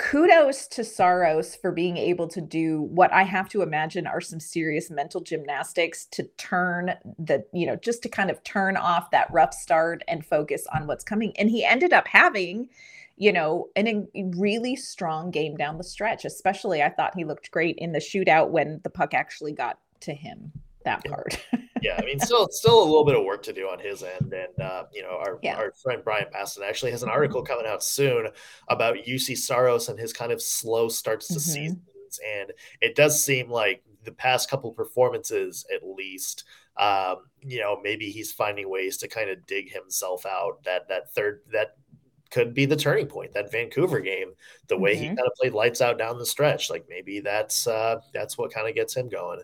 kudos 0.00 0.66
to 0.66 0.82
Saros 0.82 1.54
for 1.54 1.70
being 1.70 1.98
able 1.98 2.26
to 2.28 2.40
do 2.40 2.80
what 2.80 3.12
I 3.12 3.22
have 3.22 3.50
to 3.50 3.60
imagine 3.60 4.06
are 4.06 4.20
some 4.22 4.40
serious 4.40 4.90
mental 4.90 5.20
gymnastics 5.20 6.06
to 6.12 6.22
turn 6.38 6.94
the, 7.18 7.44
you 7.52 7.66
know, 7.66 7.76
just 7.76 8.02
to 8.04 8.08
kind 8.08 8.30
of 8.30 8.42
turn 8.42 8.78
off 8.78 9.10
that 9.10 9.30
rough 9.30 9.52
start 9.52 10.02
and 10.08 10.24
focus 10.24 10.66
on 10.74 10.86
what's 10.86 11.04
coming. 11.04 11.34
And 11.36 11.50
he 11.50 11.66
ended 11.66 11.92
up 11.92 12.08
having, 12.08 12.70
you 13.18 13.30
know, 13.30 13.68
an, 13.76 14.08
a 14.16 14.24
really 14.36 14.74
strong 14.74 15.30
game 15.30 15.54
down 15.58 15.76
the 15.76 15.84
stretch. 15.84 16.24
Especially, 16.24 16.82
I 16.82 16.88
thought 16.88 17.14
he 17.14 17.24
looked 17.24 17.50
great 17.50 17.76
in 17.76 17.92
the 17.92 17.98
shootout 17.98 18.48
when 18.48 18.80
the 18.82 18.90
puck 18.90 19.12
actually 19.12 19.52
got 19.52 19.78
to 20.00 20.14
him 20.14 20.50
that 20.84 21.04
part. 21.04 21.38
yeah, 21.82 21.96
I 21.98 22.04
mean, 22.04 22.20
still, 22.20 22.48
still 22.50 22.82
a 22.82 22.84
little 22.84 23.04
bit 23.04 23.16
of 23.16 23.24
work 23.24 23.42
to 23.44 23.52
do 23.52 23.68
on 23.68 23.78
his 23.78 24.02
end, 24.02 24.32
and 24.32 24.64
uh, 24.64 24.84
you 24.92 25.02
know, 25.02 25.18
our 25.18 25.38
yeah. 25.42 25.56
our 25.56 25.72
friend 25.82 26.02
Brian 26.04 26.26
Baston 26.32 26.64
actually 26.66 26.90
has 26.92 27.02
an 27.02 27.08
article 27.08 27.42
coming 27.42 27.66
out 27.66 27.82
soon 27.82 28.28
about 28.68 28.96
Juuse 28.96 29.38
Saros 29.38 29.88
and 29.88 29.98
his 29.98 30.12
kind 30.12 30.32
of 30.32 30.40
slow 30.40 30.88
starts 30.88 31.28
to 31.28 31.34
mm-hmm. 31.34 31.40
seasons, 31.40 32.20
and 32.38 32.52
it 32.80 32.94
does 32.94 33.22
seem 33.22 33.50
like 33.50 33.82
the 34.04 34.12
past 34.12 34.48
couple 34.48 34.72
performances, 34.72 35.66
at 35.74 35.86
least, 35.86 36.44
um, 36.78 37.16
you 37.42 37.60
know, 37.60 37.78
maybe 37.82 38.10
he's 38.10 38.32
finding 38.32 38.68
ways 38.70 38.96
to 38.98 39.08
kind 39.08 39.28
of 39.30 39.44
dig 39.46 39.72
himself 39.72 40.24
out. 40.26 40.62
That 40.64 40.88
that 40.88 41.12
third 41.14 41.42
that 41.52 41.76
could 42.30 42.54
be 42.54 42.64
the 42.64 42.76
turning 42.76 43.06
point. 43.06 43.32
That 43.32 43.50
Vancouver 43.50 44.00
game, 44.00 44.32
the 44.68 44.78
way 44.78 44.94
mm-hmm. 44.94 45.02
he 45.02 45.08
kind 45.08 45.20
of 45.20 45.34
played 45.40 45.52
lights 45.52 45.80
out 45.80 45.98
down 45.98 46.18
the 46.18 46.26
stretch, 46.26 46.70
like 46.70 46.86
maybe 46.88 47.20
that's 47.20 47.66
uh, 47.66 48.00
that's 48.12 48.38
what 48.38 48.52
kind 48.52 48.68
of 48.68 48.74
gets 48.74 48.94
him 48.96 49.08
going. 49.08 49.40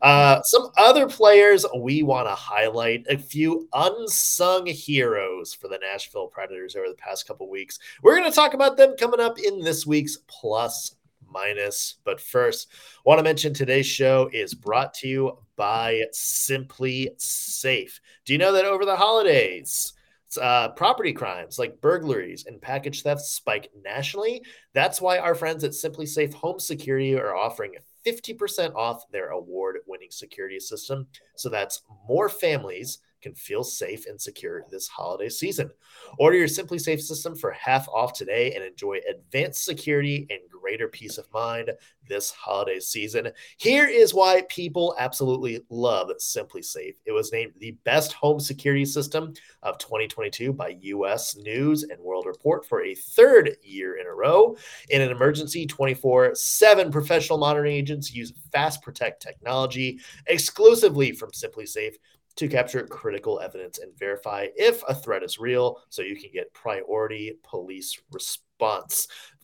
Uh, 0.00 0.42
some 0.42 0.70
other 0.78 1.08
players 1.08 1.64
we 1.78 2.02
want 2.02 2.26
to 2.26 2.34
highlight 2.34 3.06
a 3.08 3.16
few 3.16 3.68
unsung 3.72 4.66
heroes 4.66 5.54
for 5.54 5.68
the 5.68 5.78
Nashville 5.78 6.26
Predators 6.26 6.74
over 6.74 6.88
the 6.88 6.94
past 6.94 7.26
couple 7.26 7.48
weeks. 7.48 7.78
We're 8.02 8.16
going 8.16 8.28
to 8.28 8.34
talk 8.34 8.54
about 8.54 8.76
them 8.76 8.96
coming 8.98 9.20
up 9.20 9.38
in 9.38 9.60
this 9.60 9.86
week's 9.86 10.18
plus 10.26 10.96
minus. 11.32 11.96
But 12.04 12.20
first, 12.20 12.68
want 13.04 13.18
to 13.18 13.24
mention 13.24 13.54
today's 13.54 13.86
show 13.86 14.28
is 14.32 14.54
brought 14.54 14.94
to 14.94 15.08
you 15.08 15.38
by 15.56 16.02
SimpliSafe. 16.12 18.00
Do 18.24 18.32
you 18.32 18.38
know 18.38 18.52
that 18.52 18.64
over 18.64 18.84
the 18.84 18.96
holidays? 18.96 19.92
Uh, 20.40 20.68
property 20.70 21.12
crimes 21.12 21.58
like 21.58 21.80
burglaries 21.80 22.46
and 22.46 22.60
package 22.60 23.02
thefts 23.02 23.32
spike 23.32 23.70
nationally. 23.84 24.42
That's 24.72 25.00
why 25.00 25.18
our 25.18 25.34
friends 25.34 25.64
at 25.64 25.72
SimpliSafe 25.72 26.34
Home 26.34 26.58
Security 26.58 27.14
are 27.16 27.36
offering 27.36 27.74
50% 28.06 28.74
off 28.74 29.04
their 29.10 29.30
award 29.30 29.78
winning 29.86 30.10
security 30.10 30.58
system. 30.58 31.06
So 31.36 31.48
that's 31.48 31.82
more 32.08 32.28
families 32.28 32.98
can 33.22 33.34
feel 33.34 33.62
safe 33.62 34.06
and 34.06 34.20
secure 34.20 34.64
this 34.70 34.88
holiday 34.88 35.28
season. 35.28 35.70
Order 36.18 36.38
your 36.38 36.48
SimpliSafe 36.48 37.00
system 37.00 37.36
for 37.36 37.52
half 37.52 37.88
off 37.88 38.12
today 38.12 38.54
and 38.54 38.64
enjoy 38.64 38.98
advanced 39.08 39.64
security 39.64 40.26
and 40.28 40.40
greater 40.62 40.86
peace 40.86 41.18
of 41.18 41.26
mind 41.32 41.70
this 42.08 42.30
holiday 42.30 42.78
season. 42.78 43.28
Here 43.58 43.88
is 43.88 44.14
why 44.14 44.42
people 44.48 44.94
absolutely 44.98 45.60
love 45.70 46.10
SimpliSafe. 46.20 46.94
It 47.04 47.12
was 47.12 47.32
named 47.32 47.52
the 47.58 47.72
best 47.84 48.12
home 48.12 48.38
security 48.38 48.84
system 48.84 49.34
of 49.64 49.78
2022 49.78 50.52
by 50.52 50.76
US 50.80 51.36
News 51.36 51.82
and 51.82 52.00
World 52.00 52.26
Report 52.26 52.64
for 52.64 52.84
a 52.84 52.94
third 52.94 53.56
year 53.62 53.98
in 53.98 54.06
a 54.06 54.14
row. 54.14 54.56
In 54.90 55.02
an 55.02 55.10
emergency, 55.10 55.66
24 55.66 56.36
7 56.36 56.92
professional 56.92 57.38
monitoring 57.38 57.72
agents 57.72 58.14
use 58.14 58.32
Fast 58.52 58.82
Protect 58.82 59.20
technology 59.20 59.98
exclusively 60.28 61.10
from 61.10 61.32
SimpliSafe 61.32 61.96
to 62.36 62.48
capture 62.48 62.86
critical 62.86 63.40
evidence 63.40 63.78
and 63.78 63.96
verify 63.98 64.46
if 64.56 64.82
a 64.88 64.94
threat 64.94 65.22
is 65.22 65.38
real 65.38 65.78
so 65.90 66.02
you 66.02 66.16
can 66.16 66.30
get 66.32 66.52
priority 66.54 67.32
police 67.42 68.00
response. 68.10 68.51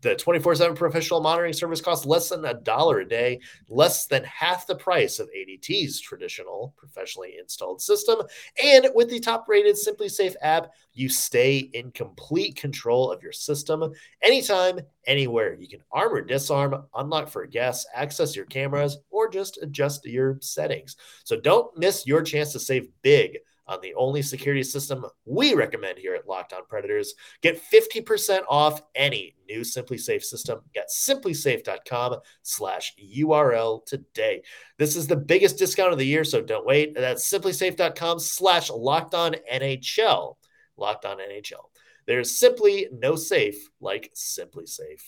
The 0.01 0.15
24 0.15 0.55
7 0.55 0.77
professional 0.77 1.21
monitoring 1.21 1.53
service 1.53 1.81
costs 1.81 2.07
less 2.07 2.29
than 2.29 2.45
a 2.45 2.55
dollar 2.55 3.01
a 3.01 3.09
day, 3.09 3.41
less 3.69 4.07
than 4.07 4.23
half 4.23 4.67
the 4.67 4.77
price 4.77 5.19
of 5.19 5.29
ADT's 5.37 6.01
traditional 6.01 6.73
professionally 6.77 7.35
installed 7.41 7.83
system. 7.83 8.21
And 8.63 8.89
with 8.95 9.11
the 9.11 9.19
top 9.19 9.47
rated 9.49 9.75
SimpliSafe 9.75 10.37
app, 10.41 10.71
you 10.95 11.09
stay 11.09 11.59
in 11.59 11.91
complete 11.91 12.55
control 12.55 13.11
of 13.11 13.23
your 13.23 13.33
system 13.33 13.93
anytime, 14.23 14.79
anywhere. 15.07 15.57
You 15.59 15.67
can 15.67 15.83
arm 15.91 16.13
or 16.13 16.23
disarm, 16.23 16.85
unlock 16.95 17.29
for 17.29 17.45
guests, 17.47 17.85
access 17.93 18.37
your 18.37 18.47
cameras, 18.47 18.99
or 19.11 19.29
just 19.29 19.59
adjust 19.63 20.07
your 20.07 20.39
settings. 20.41 20.95
So 21.25 21.41
don't 21.41 21.77
miss 21.77 22.07
your 22.07 22.23
chance 22.23 22.53
to 22.53 22.61
save 22.61 22.89
big 23.03 23.39
on 23.69 23.81
the 23.81 23.95
only 23.95 24.23
security 24.23 24.63
system 24.63 25.05
we 25.25 25.55
recommend 25.55 25.99
here 25.99 26.15
at 26.15 26.27
Locked 26.27 26.53
On 26.53 26.63
Predators. 26.69 27.15
Get 27.43 27.63
50% 27.63 28.41
off 28.49 28.83
any 28.95 29.37
new 29.49 29.61
SimpliSafe 29.61 30.23
system 30.25 30.61
at 30.77 30.89
simplisafe.com 30.91 32.17
slash 32.43 32.95
URL 33.17 33.85
today. 33.87 34.43
This 34.79 34.97
is 34.97 35.07
the 35.07 35.17
biggest 35.17 35.59
discount 35.59 35.93
of 35.93 35.99
the 35.99 36.07
year, 36.07 36.25
so 36.25 36.41
don't 36.41 36.67
wait. 36.67 36.95
That's 36.95 37.31
simplisafe.com 37.31 38.19
slash 38.19 38.71
locked 38.71 39.15
on 39.15 39.37
NHL. 39.53 40.37
Locked 40.77 41.05
on 41.05 41.19
NHL. 41.19 41.67
There's 42.07 42.39
simply 42.39 42.89
no 42.91 43.17
safe 43.17 43.69
like 43.81 44.11
SimpliSafe. 44.17 45.03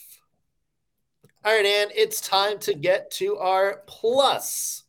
All 1.43 1.51
right, 1.51 1.65
and 1.65 1.91
it's 1.95 2.21
time 2.21 2.59
to 2.59 2.75
get 2.75 3.09
to 3.13 3.37
our 3.37 3.81
plus 3.87 4.83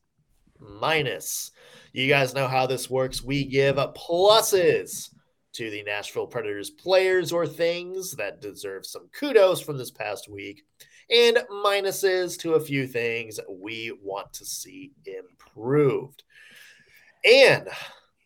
minus. 0.61 1.50
You 1.93 2.09
guys 2.09 2.35
know 2.35 2.49
how 2.49 2.67
this 2.67 2.89
works. 2.89 3.23
We 3.23 3.45
give 3.45 3.77
pluses 3.77 5.11
to 5.53 5.71
the 5.71 5.83
Nashville 5.83 6.27
Predators 6.27 6.71
players 6.71 7.33
or 7.33 7.47
things 7.47 8.13
that 8.13 8.41
deserve 8.41 8.87
some 8.87 9.09
kudos 9.13 9.61
from 9.61 9.77
this 9.77 9.91
past 9.91 10.29
week, 10.29 10.63
and 11.11 11.39
minuses 11.51 12.39
to 12.39 12.55
a 12.55 12.61
few 12.61 12.87
things 12.87 13.39
we 13.49 13.93
want 14.03 14.33
to 14.35 14.47
see 14.47 14.93
improved. 15.05 16.23
And 17.25 17.69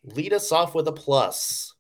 lead 0.05 0.33
us 0.33 0.53
off 0.53 0.75
with 0.75 0.87
a 0.87 0.93
plus. 0.93 1.75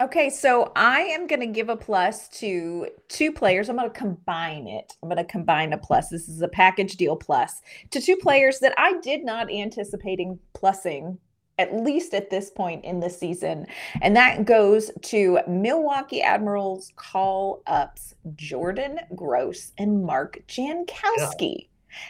Okay, 0.00 0.28
so 0.28 0.72
I 0.76 1.00
am 1.00 1.26
going 1.26 1.40
to 1.40 1.46
give 1.46 1.68
a 1.68 1.76
plus 1.76 2.28
to 2.40 2.88
two 3.08 3.32
players. 3.32 3.68
I'm 3.68 3.76
going 3.76 3.90
to 3.90 3.98
combine 3.98 4.66
it. 4.66 4.92
I'm 5.02 5.08
going 5.08 5.16
to 5.16 5.24
combine 5.24 5.72
a 5.72 5.78
plus. 5.78 6.10
This 6.10 6.28
is 6.28 6.42
a 6.42 6.48
package 6.48 6.96
deal 6.96 7.16
plus 7.16 7.62
to 7.90 8.00
two 8.00 8.16
players 8.16 8.58
that 8.60 8.74
I 8.76 8.98
did 9.00 9.24
not 9.24 9.50
anticipating 9.50 10.38
plussing 10.54 11.18
at 11.58 11.74
least 11.74 12.12
at 12.12 12.30
this 12.30 12.50
point 12.50 12.84
in 12.84 13.00
the 13.00 13.08
season. 13.08 13.66
And 14.02 14.14
that 14.16 14.44
goes 14.44 14.90
to 15.02 15.40
Milwaukee 15.48 16.22
Admirals 16.22 16.92
call 16.96 17.62
ups 17.66 18.14
Jordan 18.34 19.00
Gross 19.14 19.72
and 19.78 20.04
Mark 20.04 20.42
Jankowski. 20.48 21.56
Yeah. 21.56 21.66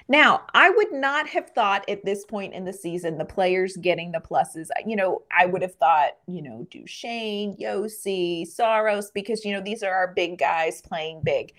Now, 0.09 0.43
I 0.55 0.71
would 0.71 0.93
not 0.93 1.29
have 1.29 1.51
thought 1.51 1.89
at 1.89 2.05
this 2.05 2.25
point 2.25 2.55
in 2.55 2.65
the 2.65 2.73
season 2.73 3.19
the 3.19 3.25
players 3.25 3.77
getting 3.77 4.13
the 4.13 4.21
pluses. 4.21 4.69
You 4.87 4.97
know, 4.97 5.23
I 5.37 5.47
would 5.47 5.63
have 5.63 5.75
thought, 5.75 6.13
you 6.27 6.43
know, 6.43 6.67
Duchene, 6.71 7.57
Josi, 7.57 8.47
Saros, 8.47 9.11
because, 9.11 9.45
you 9.45 9.53
know, 9.53 9.61
these 9.61 9.83
are 9.83 9.93
our 9.93 10.13
big 10.15 10.39
guys 10.39 10.83
playing 10.83 11.23
big. 11.25 11.53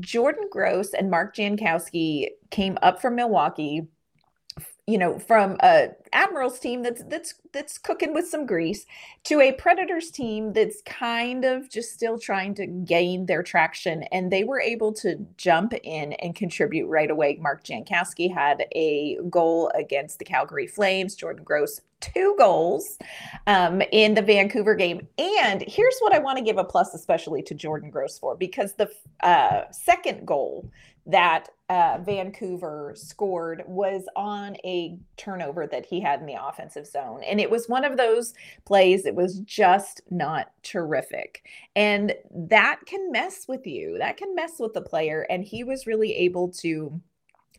Jordan 0.00 0.48
Gross 0.50 0.92
and 0.92 1.10
Mark 1.10 1.36
Jankowski 1.36 2.28
came 2.50 2.78
up 2.82 3.00
from 3.00 3.14
Milwaukee 3.16 3.88
you 4.86 4.98
know 4.98 5.18
from 5.18 5.56
a 5.60 5.88
admirals 6.14 6.58
team 6.58 6.82
that's 6.82 7.02
that's 7.04 7.34
that's 7.52 7.76
cooking 7.76 8.14
with 8.14 8.26
some 8.26 8.46
grease 8.46 8.86
to 9.24 9.40
a 9.40 9.52
predators 9.52 10.10
team 10.10 10.52
that's 10.52 10.80
kind 10.82 11.44
of 11.44 11.68
just 11.68 11.92
still 11.92 12.18
trying 12.18 12.54
to 12.54 12.66
gain 12.66 13.26
their 13.26 13.42
traction. 13.42 14.04
And 14.04 14.30
they 14.30 14.44
were 14.44 14.60
able 14.60 14.92
to 14.94 15.26
jump 15.36 15.74
in 15.82 16.14
and 16.14 16.34
contribute 16.34 16.86
right 16.86 17.10
away. 17.10 17.38
Mark 17.40 17.64
jankowski 17.64 18.32
had 18.32 18.64
a 18.72 19.18
goal 19.28 19.70
against 19.74 20.18
the 20.18 20.24
calgary 20.24 20.66
flames. 20.66 21.14
Jordan 21.14 21.44
gross 21.44 21.80
two 22.00 22.34
goals 22.38 22.98
um, 23.46 23.82
in 23.92 24.14
the 24.14 24.22
vancouver 24.22 24.74
game. 24.74 25.06
And 25.16 25.62
here's 25.66 25.98
what 26.00 26.12
i 26.12 26.18
want 26.18 26.36
to 26.38 26.44
give 26.44 26.58
a 26.58 26.64
plus 26.64 26.92
especially 26.92 27.42
to 27.44 27.54
jordan 27.54 27.88
gross 27.88 28.18
for 28.18 28.36
because 28.36 28.74
the 28.74 28.90
uh, 29.22 29.62
second 29.70 30.26
goal 30.26 30.68
that 31.06 31.48
uh, 31.68 31.98
Vancouver 32.02 32.92
scored 32.94 33.62
was 33.66 34.06
on 34.16 34.56
a 34.64 34.98
turnover 35.16 35.66
that 35.66 35.86
he 35.86 36.00
had 36.04 36.20
in 36.20 36.26
the 36.26 36.36
offensive 36.40 36.86
zone. 36.86 37.22
And 37.24 37.40
it 37.40 37.50
was 37.50 37.68
one 37.68 37.84
of 37.84 37.96
those 37.96 38.34
plays 38.64 39.04
that 39.04 39.14
was 39.14 39.40
just 39.40 40.02
not 40.10 40.52
terrific. 40.62 41.42
And 41.74 42.14
that 42.30 42.80
can 42.86 43.10
mess 43.10 43.46
with 43.48 43.66
you, 43.66 43.96
that 43.98 44.16
can 44.16 44.34
mess 44.34 44.58
with 44.58 44.74
the 44.74 44.82
player. 44.82 45.26
And 45.30 45.44
he 45.44 45.64
was 45.64 45.86
really 45.86 46.14
able 46.14 46.50
to 46.60 47.00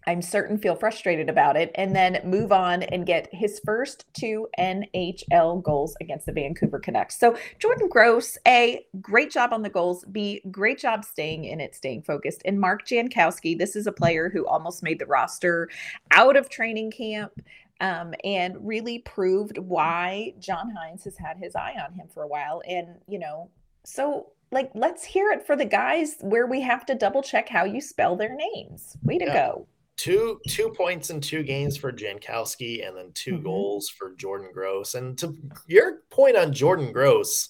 I'm 0.08 0.22
certain 0.22 0.58
feel 0.58 0.76
frustrated 0.76 1.30
about 1.30 1.58
it, 1.58 1.72
and 1.76 1.96
then 1.96 2.20
move 2.24 2.52
on 2.52 2.84
and 2.84 3.06
get 3.06 3.28
his 3.32 3.60
first 3.66 4.06
two 4.14 4.48
NHL 4.60 5.64
goals 5.64 5.96
against 6.00 6.28
the 6.28 6.32
Vancouver 6.32 6.80
Canucks. 6.80 7.20
So 7.20 7.36
Jordan 7.60 7.88
Gross, 7.90 8.38
A, 8.48 8.86
great 9.02 9.32
job 9.32 9.52
on 9.52 9.64
the 9.64 9.70
goals. 9.70 10.06
B, 10.12 10.42
great 10.52 10.78
job 10.78 11.04
staying 11.04 11.46
in 11.46 11.60
it, 11.60 11.74
staying 11.74 12.04
focused. 12.04 12.42
And 12.46 12.60
Mark 12.60 12.86
Jankowski, 12.86 13.58
this 13.58 13.76
is 13.76 13.88
a 13.88 13.92
player 13.92 14.30
who 14.30 14.46
almost 14.46 14.84
made 14.84 15.00
the 15.00 15.06
roster 15.06 15.70
out 16.12 16.38
of 16.38 16.50
training 16.50 16.92
camp. 16.92 17.42
Um, 17.82 18.14
and 18.24 18.56
really 18.62 19.00
proved 19.00 19.58
why 19.58 20.34
John 20.40 20.74
Hynes 20.74 21.04
has 21.04 21.18
had 21.18 21.38
his 21.38 21.56
eye 21.56 21.76
on 21.86 21.94
him 21.94 22.08
for 22.14 22.24
a 22.24 22.28
while. 22.28 22.62
And, 22.66 23.00
you 23.06 23.20
know, 23.20 23.50
so 23.84 24.28
like 24.52 24.72
let's 24.74 25.04
hear 25.04 25.32
it 25.32 25.46
for 25.46 25.56
the 25.56 25.66
guys 25.66 26.16
where 26.22 26.48
we 26.48 26.62
have 26.62 26.86
to 26.86 26.96
double 26.96 27.22
check 27.22 27.50
how 27.50 27.66
you 27.66 27.82
spell 27.82 28.16
their 28.16 28.36
names. 28.36 28.98
Way 29.04 29.18
to 29.20 29.26
yeah. 29.26 29.34
go. 29.34 29.68
Two 29.98 30.40
two 30.48 30.70
points 30.70 31.10
in 31.10 31.22
two 31.22 31.44
games 31.44 31.78
for 31.78 31.92
Jankowski 31.92 32.86
and 32.86 32.98
then 32.98 33.12
2 33.14 33.34
mm-hmm. 33.34 33.44
goals 33.44 33.90
for 33.90 34.14
Jordan 34.16 34.50
Gross. 34.54 34.96
And 34.96 35.18
to 35.20 35.36
your 35.68 36.02
point 36.10 36.36
on 36.36 36.54
Jordan 36.54 36.92
Gross, 36.92 37.48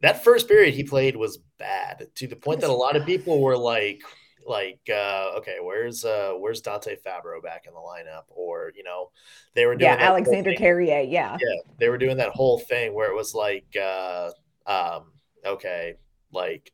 that 0.00 0.24
first 0.24 0.48
period 0.48 0.74
he 0.74 0.84
played 0.84 1.16
was 1.16 1.38
bad 1.58 2.08
to 2.16 2.26
the 2.26 2.36
point 2.36 2.60
that 2.60 2.70
a 2.70 2.72
lot 2.72 2.96
of 2.96 3.06
people 3.06 3.40
were 3.40 3.56
like, 3.56 4.02
like 4.48 4.80
uh, 4.90 5.32
okay 5.36 5.56
where's 5.62 6.04
uh 6.04 6.32
where's 6.38 6.60
dante 6.60 6.96
Fabbro 6.96 7.42
back 7.42 7.64
in 7.66 7.74
the 7.74 7.80
lineup 7.80 8.24
or 8.28 8.72
you 8.76 8.82
know 8.82 9.10
they 9.54 9.66
were 9.66 9.74
doing 9.74 9.90
yeah 9.90 9.96
alexander 9.98 10.54
carrier 10.54 11.00
yeah 11.00 11.36
yeah 11.40 11.60
they 11.78 11.88
were 11.88 11.98
doing 11.98 12.16
that 12.16 12.30
whole 12.30 12.58
thing 12.58 12.94
where 12.94 13.10
it 13.10 13.14
was 13.14 13.34
like 13.34 13.66
uh 13.80 14.30
um 14.66 15.12
okay 15.44 15.94
like 16.32 16.72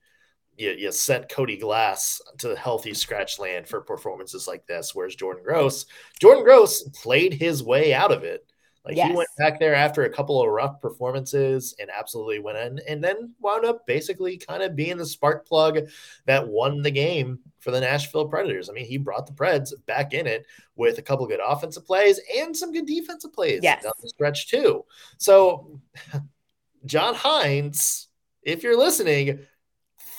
you, 0.56 0.70
you 0.70 0.92
sent 0.92 1.28
Cody 1.28 1.56
Glass 1.56 2.20
to 2.38 2.48
the 2.48 2.56
healthy 2.56 2.94
scratch 2.94 3.38
land 3.38 3.66
for 3.66 3.80
performances 3.80 4.46
like 4.46 4.66
this. 4.66 4.94
Where's 4.94 5.16
Jordan 5.16 5.42
Gross, 5.42 5.86
Jordan 6.20 6.44
Gross 6.44 6.82
played 7.02 7.34
his 7.34 7.62
way 7.62 7.92
out 7.92 8.12
of 8.12 8.24
it. 8.24 8.46
Like 8.84 8.96
yes. 8.96 9.08
he 9.08 9.16
went 9.16 9.30
back 9.38 9.58
there 9.58 9.74
after 9.74 10.02
a 10.02 10.10
couple 10.10 10.42
of 10.42 10.50
rough 10.50 10.80
performances 10.80 11.74
and 11.80 11.88
absolutely 11.90 12.38
went 12.38 12.58
in 12.58 12.80
and 12.86 13.02
then 13.02 13.32
wound 13.40 13.64
up 13.64 13.86
basically 13.86 14.36
kind 14.36 14.62
of 14.62 14.76
being 14.76 14.98
the 14.98 15.06
spark 15.06 15.48
plug 15.48 15.88
that 16.26 16.46
won 16.46 16.82
the 16.82 16.90
game 16.90 17.38
for 17.60 17.70
the 17.70 17.80
Nashville 17.80 18.28
Predators. 18.28 18.68
I 18.68 18.74
mean, 18.74 18.84
he 18.84 18.98
brought 18.98 19.26
the 19.26 19.32
Preds 19.32 19.72
back 19.86 20.12
in 20.12 20.26
it 20.26 20.44
with 20.76 20.98
a 20.98 21.02
couple 21.02 21.26
good 21.26 21.40
offensive 21.42 21.86
plays 21.86 22.20
and 22.36 22.54
some 22.54 22.72
good 22.72 22.86
defensive 22.86 23.32
plays 23.32 23.60
yes. 23.62 23.82
down 23.82 23.92
the 24.02 24.08
stretch 24.08 24.48
too. 24.50 24.84
So 25.16 25.80
John 26.84 27.14
Hynes, 27.14 28.08
if 28.42 28.62
you're 28.62 28.78
listening, 28.78 29.40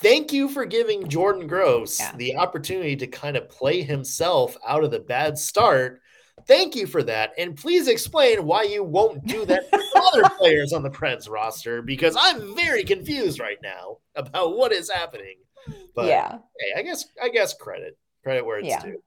thank 0.01 0.33
you 0.33 0.49
for 0.49 0.65
giving 0.65 1.07
Jordan 1.07 1.45
Gross 1.45 1.99
yeah. 1.99 2.15
the 2.15 2.37
opportunity 2.37 2.95
to 2.95 3.05
kind 3.05 3.37
of 3.37 3.47
play 3.47 3.83
himself 3.83 4.57
out 4.67 4.83
of 4.83 4.89
the 4.89 4.99
bad 4.99 5.37
start 5.37 6.01
Thank 6.47 6.75
you 6.75 6.85
for 6.85 7.01
that. 7.03 7.33
And 7.37 7.55
please 7.55 7.87
explain 7.87 8.45
why 8.45 8.63
you 8.63 8.83
won't 8.83 9.25
do 9.25 9.45
that 9.45 9.69
for 9.69 9.79
other 9.95 10.29
players 10.37 10.73
on 10.73 10.83
the 10.83 10.89
Preds 10.89 11.29
roster 11.29 11.81
because 11.81 12.15
I'm 12.19 12.55
very 12.55 12.83
confused 12.83 13.39
right 13.39 13.57
now 13.63 13.97
about 14.15 14.55
what 14.55 14.71
is 14.71 14.89
happening. 14.89 15.37
But 15.95 16.05
yeah, 16.05 16.37
hey, 16.59 16.79
I 16.79 16.83
guess 16.83 17.05
I 17.21 17.29
guess 17.29 17.53
credit. 17.53 17.97
Credit 18.23 18.45
where 18.45 18.59
it's 18.59 18.67
yeah. 18.67 18.83
due. 18.83 19.01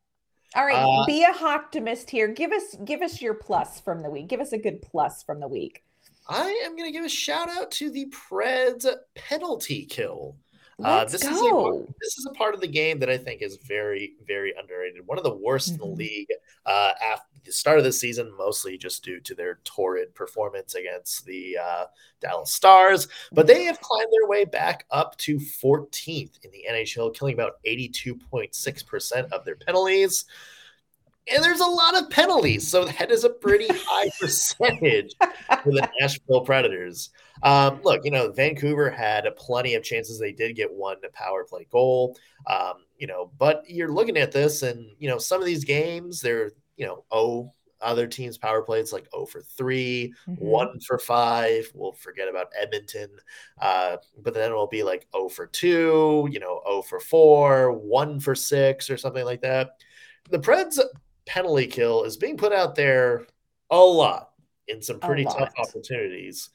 All 0.57 0.65
right, 0.65 0.75
uh, 0.75 1.05
be 1.07 1.23
a 1.25 1.45
optimist 1.45 2.09
here. 2.09 2.29
Give 2.29 2.51
us 2.51 2.77
give 2.85 3.03
us 3.03 3.21
your 3.21 3.35
plus 3.35 3.81
from 3.81 4.03
the 4.03 4.11
week. 4.11 4.29
Give 4.29 4.41
us 4.41 4.53
a 4.53 4.59
good 4.59 4.81
plus 4.83 5.23
from 5.23 5.41
the 5.41 5.49
week. 5.49 5.85
I 6.29 6.49
am 6.65 6.77
going 6.77 6.89
to 6.89 6.93
give 6.93 7.05
a 7.05 7.09
shout 7.09 7.49
out 7.49 7.71
to 7.73 7.91
the 7.91 8.07
Preds 8.07 8.87
penalty 9.15 9.87
kill. 9.87 10.37
Uh, 10.83 11.05
this 11.05 11.25
go. 11.25 11.31
is 11.31 11.41
a, 11.41 11.93
this 12.01 12.19
is 12.19 12.27
a 12.27 12.35
part 12.35 12.55
of 12.55 12.61
the 12.61 12.69
game 12.69 13.01
that 13.01 13.11
I 13.11 13.17
think 13.17 13.43
is 13.43 13.57
very 13.57 14.13
very 14.27 14.55
underrated. 14.57 15.07
One 15.07 15.19
of 15.19 15.25
the 15.25 15.35
worst 15.35 15.75
mm-hmm. 15.75 15.83
in 15.83 15.89
the 15.89 15.95
mm-hmm. 15.95 15.99
league 15.99 16.29
uh, 16.67 16.93
after 17.03 17.27
the 17.45 17.53
start 17.53 17.79
of 17.79 17.85
the 17.85 17.93
season, 17.93 18.33
mostly 18.37 18.79
just 18.79 19.03
due 19.03 19.21
to 19.21 19.35
their 19.35 19.59
torrid 19.65 20.15
performance 20.15 20.75
against 20.75 21.25
the 21.25 21.59
uh, 21.61 21.85
Dallas 22.21 22.53
Stars. 22.53 23.09
But 23.33 23.47
they 23.47 23.65
have 23.65 23.81
climbed 23.81 24.13
their 24.13 24.29
way 24.29 24.45
back 24.45 24.85
up 24.91 25.17
to 25.19 25.39
14th 25.39 26.45
in 26.45 26.51
the 26.53 26.67
NHL, 26.71 27.15
killing 27.15 27.35
about 27.35 27.63
82.6 27.67 28.87
percent 28.87 29.33
of 29.33 29.45
their 29.45 29.57
penalties 29.57 30.27
and 31.33 31.43
there's 31.43 31.61
a 31.61 31.67
lot 31.67 32.01
of 32.01 32.11
penalties, 32.11 32.69
so 32.69 32.85
that 32.85 33.11
is 33.11 33.25
a 33.25 33.31
pretty 33.31 33.69
high 33.71 34.11
percentage 34.21 35.15
for 35.19 35.73
the 35.73 35.89
Nashville 36.01 36.43
Predators. 36.43 37.11
Um, 37.43 37.81
look, 37.83 38.05
you 38.05 38.11
know, 38.11 38.31
Vancouver 38.33 38.91
had 38.91 39.29
plenty 39.37 39.75
of 39.75 39.83
chances. 39.83 40.19
They 40.19 40.33
did 40.33 40.57
get 40.57 40.73
one 40.73 40.97
power 41.13 41.45
play 41.45 41.67
goal, 41.71 42.17
um, 42.47 42.85
you 42.97 43.07
know, 43.07 43.31
but 43.39 43.63
you're 43.69 43.93
looking 43.93 44.17
at 44.17 44.33
this, 44.33 44.63
and 44.63 44.87
you 44.99 45.09
know, 45.09 45.19
some 45.19 45.41
of 45.41 45.47
these 45.47 45.65
games, 45.65 46.21
they're 46.21 46.53
you 46.77 46.87
know, 46.87 47.05
oh, 47.11 47.53
other 47.81 48.07
teams' 48.07 48.39
power 48.39 48.63
plays 48.63 48.93
like 48.93 49.09
0 49.15 49.27
for 49.27 49.43
3, 49.43 50.15
mm-hmm. 50.29 50.45
1 50.45 50.81
for 50.81 50.99
5. 50.99 51.71
We'll 51.75 51.93
forget 51.93 52.29
about 52.29 52.47
Edmonton. 52.61 53.11
Uh, 53.61 53.97
but 54.23 54.35
then 54.35 54.51
it'll 54.51 54.67
be 54.67 54.83
like 54.83 55.07
0 55.15 55.29
for 55.29 55.47
2, 55.47 56.29
you 56.31 56.41
know, 56.41 56.61
0 56.67 56.83
for 56.83 57.01
4, 57.01 57.73
1 57.73 58.21
for 58.21 58.35
6, 58.35 58.91
or 58.91 58.97
something 58.97 59.25
like 59.25 59.43
that. 59.43 59.71
The 60.31 60.39
Preds 60.39 60.79
penalty 61.29 61.67
kill 61.67 62.05
is 62.05 62.17
being 62.17 62.37
put 62.37 62.53
out 62.53 62.75
there 62.75 63.27
a 63.71 63.79
lot 63.79 64.31
in 64.67 64.83
some 64.83 64.99
pretty 64.99 65.25
tough 65.25 65.53
opportunities, 65.59 66.49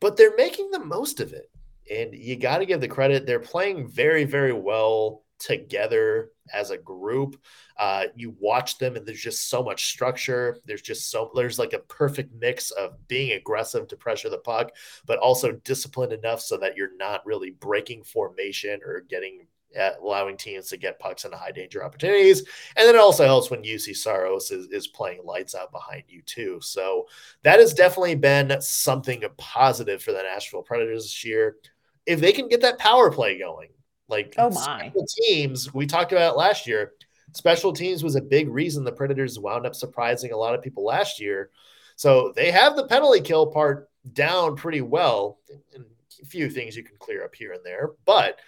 but 0.00 0.16
they're 0.16 0.36
making 0.36 0.70
the 0.70 0.78
most 0.78 1.20
of 1.20 1.32
it. 1.32 1.50
And 1.90 2.12
you 2.14 2.36
got 2.36 2.58
to 2.58 2.66
give 2.66 2.80
the 2.80 2.88
credit. 2.88 3.24
They're 3.24 3.40
playing 3.40 3.88
very, 3.88 4.24
very 4.24 4.52
well 4.52 5.22
together 5.38 6.32
as 6.52 6.70
a 6.70 6.78
group. 6.78 7.40
Uh, 7.78 8.04
you 8.16 8.34
watch 8.40 8.78
them, 8.78 8.96
and 8.96 9.06
there's 9.06 9.22
just 9.22 9.48
so 9.48 9.62
much 9.62 9.86
structure. 9.86 10.58
There's 10.66 10.82
just 10.82 11.10
so 11.10 11.30
there's 11.34 11.58
like 11.58 11.72
a 11.72 11.78
perfect 11.78 12.34
mix 12.34 12.70
of 12.72 12.96
being 13.06 13.32
aggressive 13.32 13.86
to 13.88 13.96
pressure 13.96 14.28
the 14.28 14.38
puck, 14.38 14.72
but 15.06 15.18
also 15.18 15.52
disciplined 15.52 16.12
enough 16.12 16.40
so 16.40 16.56
that 16.58 16.76
you're 16.76 16.96
not 16.96 17.24
really 17.24 17.50
breaking 17.50 18.02
formation 18.02 18.80
or 18.84 19.00
getting 19.08 19.46
allowing 20.00 20.36
teams 20.36 20.68
to 20.68 20.76
get 20.76 20.98
pucks 20.98 21.24
into 21.24 21.36
high 21.36 21.50
danger 21.50 21.84
opportunities. 21.84 22.40
And 22.76 22.86
then 22.86 22.94
it 22.94 23.00
also 23.00 23.24
helps 23.24 23.50
when 23.50 23.62
Juuse 23.62 23.96
Saros 23.96 24.50
is, 24.50 24.68
is 24.68 24.86
playing 24.86 25.20
lights 25.24 25.54
out 25.54 25.72
behind 25.72 26.04
you 26.08 26.22
too. 26.22 26.58
So 26.62 27.06
that 27.42 27.60
has 27.60 27.74
definitely 27.74 28.14
been 28.14 28.60
something 28.60 29.22
positive 29.36 30.02
for 30.02 30.12
the 30.12 30.22
Nashville 30.22 30.62
Predators 30.62 31.04
this 31.04 31.24
year. 31.24 31.56
If 32.06 32.20
they 32.20 32.32
can 32.32 32.48
get 32.48 32.62
that 32.62 32.78
power 32.78 33.10
play 33.10 33.38
going, 33.38 33.68
like 34.08 34.34
oh 34.38 34.50
my 34.50 34.90
teams, 35.26 35.72
we 35.74 35.86
talked 35.86 36.12
about 36.12 36.36
last 36.36 36.66
year. 36.66 36.92
Special 37.34 37.74
teams 37.74 38.02
was 38.02 38.16
a 38.16 38.22
big 38.22 38.48
reason 38.48 38.84
the 38.84 38.92
Predators 38.92 39.38
wound 39.38 39.66
up 39.66 39.74
surprising 39.74 40.32
a 40.32 40.36
lot 40.36 40.54
of 40.54 40.62
people 40.62 40.84
last 40.84 41.20
year. 41.20 41.50
So 41.96 42.32
they 42.34 42.50
have 42.50 42.74
the 42.74 42.86
penalty 42.86 43.20
kill 43.20 43.48
part 43.48 43.90
down 44.14 44.56
pretty 44.56 44.80
well. 44.80 45.38
And 45.74 45.84
a 46.22 46.26
few 46.26 46.50
things 46.50 46.76
you 46.76 46.82
can 46.82 46.96
clear 46.98 47.24
up 47.24 47.34
here 47.34 47.52
and 47.52 47.64
there, 47.64 47.90
but 48.04 48.38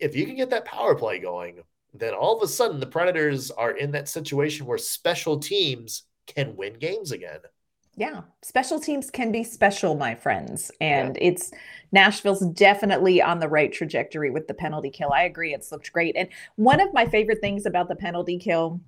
if 0.00 0.16
you 0.16 0.26
can 0.26 0.36
get 0.36 0.50
that 0.50 0.64
power 0.64 0.94
play 0.94 1.18
going, 1.18 1.60
then 1.92 2.14
all 2.14 2.36
of 2.36 2.42
a 2.42 2.48
sudden 2.48 2.80
the 2.80 2.86
Predators 2.86 3.50
are 3.50 3.72
in 3.72 3.90
that 3.92 4.08
situation 4.08 4.66
where 4.66 4.78
special 4.78 5.38
teams 5.38 6.04
can 6.26 6.56
win 6.56 6.74
games 6.74 7.12
again. 7.12 7.40
Yeah, 7.96 8.22
special 8.42 8.80
teams 8.80 9.10
can 9.10 9.32
be 9.32 9.42
special, 9.42 9.96
my 9.96 10.14
friends. 10.14 10.70
And 10.80 11.16
yeah. 11.16 11.28
it's 11.28 11.50
Nashville's 11.92 12.46
definitely 12.46 13.20
on 13.20 13.40
the 13.40 13.48
right 13.48 13.72
trajectory 13.72 14.30
with 14.30 14.46
the 14.46 14.54
penalty 14.54 14.90
kill. 14.90 15.12
I 15.12 15.24
agree. 15.24 15.52
It's 15.52 15.72
looked 15.72 15.92
great. 15.92 16.16
And 16.16 16.28
one 16.56 16.80
of 16.80 16.94
my 16.94 17.04
favorite 17.04 17.40
things 17.40 17.66
about 17.66 17.88
the 17.88 17.96
penalty 17.96 18.38
kill 18.38 18.80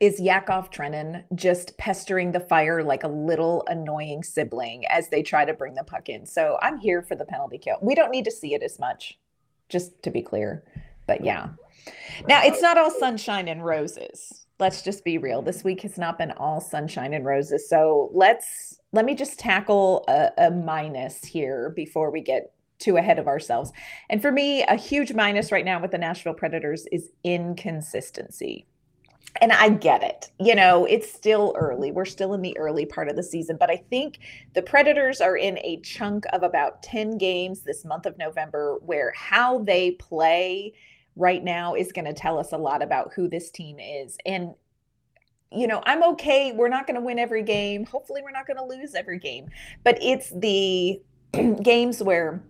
is 0.00 0.20
Yakov 0.20 0.70
Trenin 0.70 1.24
just 1.34 1.76
pestering 1.76 2.32
the 2.32 2.40
fire 2.40 2.82
like 2.82 3.04
a 3.04 3.08
little 3.08 3.64
annoying 3.68 4.22
sibling 4.22 4.86
as 4.86 5.08
they 5.08 5.22
try 5.22 5.44
to 5.44 5.54
bring 5.54 5.74
the 5.74 5.84
puck 5.84 6.08
in. 6.08 6.24
So 6.24 6.58
I'm 6.62 6.78
here 6.78 7.02
for 7.02 7.16
the 7.16 7.24
penalty 7.24 7.58
kill. 7.58 7.76
We 7.82 7.94
don't 7.94 8.10
need 8.10 8.24
to 8.24 8.30
see 8.30 8.54
it 8.54 8.62
as 8.62 8.78
much 8.78 9.18
just 9.72 10.02
to 10.02 10.10
be 10.10 10.22
clear. 10.22 10.62
But 11.06 11.24
yeah. 11.24 11.48
Now 12.28 12.42
it's 12.44 12.62
not 12.62 12.78
all 12.78 12.90
sunshine 12.90 13.48
and 13.48 13.64
roses. 13.64 14.46
Let's 14.60 14.82
just 14.82 15.04
be 15.04 15.18
real. 15.18 15.42
This 15.42 15.64
week 15.64 15.80
has 15.82 15.98
not 15.98 16.18
been 16.18 16.30
all 16.32 16.60
sunshine 16.60 17.14
and 17.14 17.24
roses. 17.24 17.68
So 17.68 18.10
let's 18.12 18.78
let 18.92 19.04
me 19.04 19.14
just 19.14 19.40
tackle 19.40 20.04
a, 20.06 20.30
a 20.38 20.50
minus 20.50 21.24
here 21.24 21.72
before 21.74 22.10
we 22.10 22.20
get 22.20 22.52
too 22.78 22.98
ahead 22.98 23.18
of 23.18 23.26
ourselves. 23.26 23.72
And 24.10 24.20
for 24.20 24.30
me, 24.30 24.62
a 24.64 24.76
huge 24.76 25.12
minus 25.12 25.50
right 25.50 25.64
now 25.64 25.80
with 25.80 25.90
the 25.90 25.98
Nashville 25.98 26.34
Predators 26.34 26.86
is 26.92 27.10
inconsistency 27.24 28.66
and 29.40 29.52
I 29.52 29.70
get 29.70 30.02
it. 30.02 30.30
You 30.38 30.54
know, 30.54 30.84
it's 30.84 31.12
still 31.12 31.54
early. 31.58 31.90
We're 31.90 32.04
still 32.04 32.34
in 32.34 32.42
the 32.42 32.56
early 32.58 32.84
part 32.84 33.08
of 33.08 33.16
the 33.16 33.22
season, 33.22 33.56
but 33.58 33.70
I 33.70 33.76
think 33.76 34.18
the 34.54 34.62
Predators 34.62 35.20
are 35.20 35.36
in 35.36 35.58
a 35.58 35.80
chunk 35.80 36.24
of 36.32 36.42
about 36.42 36.82
10 36.82 37.18
games 37.18 37.60
this 37.60 37.84
month 37.84 38.06
of 38.06 38.18
November 38.18 38.78
where 38.82 39.12
how 39.16 39.60
they 39.60 39.92
play 39.92 40.74
right 41.16 41.42
now 41.42 41.74
is 41.74 41.92
going 41.92 42.04
to 42.04 42.12
tell 42.12 42.38
us 42.38 42.52
a 42.52 42.58
lot 42.58 42.82
about 42.82 43.12
who 43.14 43.28
this 43.28 43.50
team 43.50 43.78
is. 43.78 44.16
And 44.26 44.54
you 45.54 45.66
know, 45.66 45.82
I'm 45.84 46.02
okay. 46.02 46.52
We're 46.52 46.68
not 46.68 46.86
going 46.86 46.94
to 46.94 47.02
win 47.02 47.18
every 47.18 47.42
game. 47.42 47.84
Hopefully, 47.84 48.22
we're 48.22 48.30
not 48.30 48.46
going 48.46 48.56
to 48.56 48.64
lose 48.64 48.94
every 48.94 49.18
game. 49.18 49.50
But 49.84 49.98
it's 50.00 50.30
the 50.30 51.00
games 51.62 52.02
where 52.02 52.42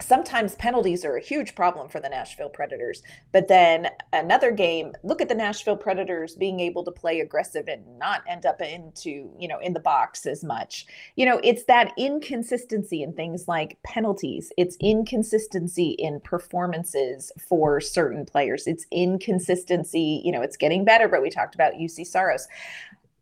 sometimes 0.00 0.54
penalties 0.56 1.04
are 1.04 1.16
a 1.16 1.20
huge 1.20 1.54
problem 1.54 1.88
for 1.88 2.00
the 2.00 2.08
Nashville 2.08 2.48
Predators. 2.48 3.02
But 3.32 3.48
then 3.48 3.88
another 4.12 4.50
game, 4.50 4.92
look 5.02 5.20
at 5.20 5.28
the 5.28 5.34
Nashville 5.34 5.76
Predators 5.76 6.34
being 6.34 6.60
able 6.60 6.84
to 6.84 6.92
play 6.92 7.20
aggressive 7.20 7.68
and 7.68 7.98
not 7.98 8.22
end 8.28 8.46
up 8.46 8.60
into, 8.60 9.30
you 9.38 9.48
know, 9.48 9.58
in 9.58 9.72
the 9.72 9.80
box 9.80 10.26
as 10.26 10.44
much. 10.44 10.86
You 11.16 11.26
know, 11.26 11.40
it's 11.42 11.64
that 11.64 11.92
inconsistency 11.96 13.02
in 13.02 13.12
things 13.12 13.48
like 13.48 13.78
penalties. 13.82 14.52
It's 14.56 14.76
inconsistency 14.80 15.90
in 15.98 16.20
performances 16.20 17.32
for 17.48 17.80
certain 17.80 18.24
players. 18.24 18.66
It's 18.66 18.86
inconsistency, 18.90 20.22
you 20.24 20.32
know, 20.32 20.42
it's 20.42 20.56
getting 20.56 20.84
better, 20.84 21.08
but 21.08 21.22
we 21.22 21.30
talked 21.30 21.54
about 21.54 21.74
Juuse 21.74 22.06
Saros 22.06 22.46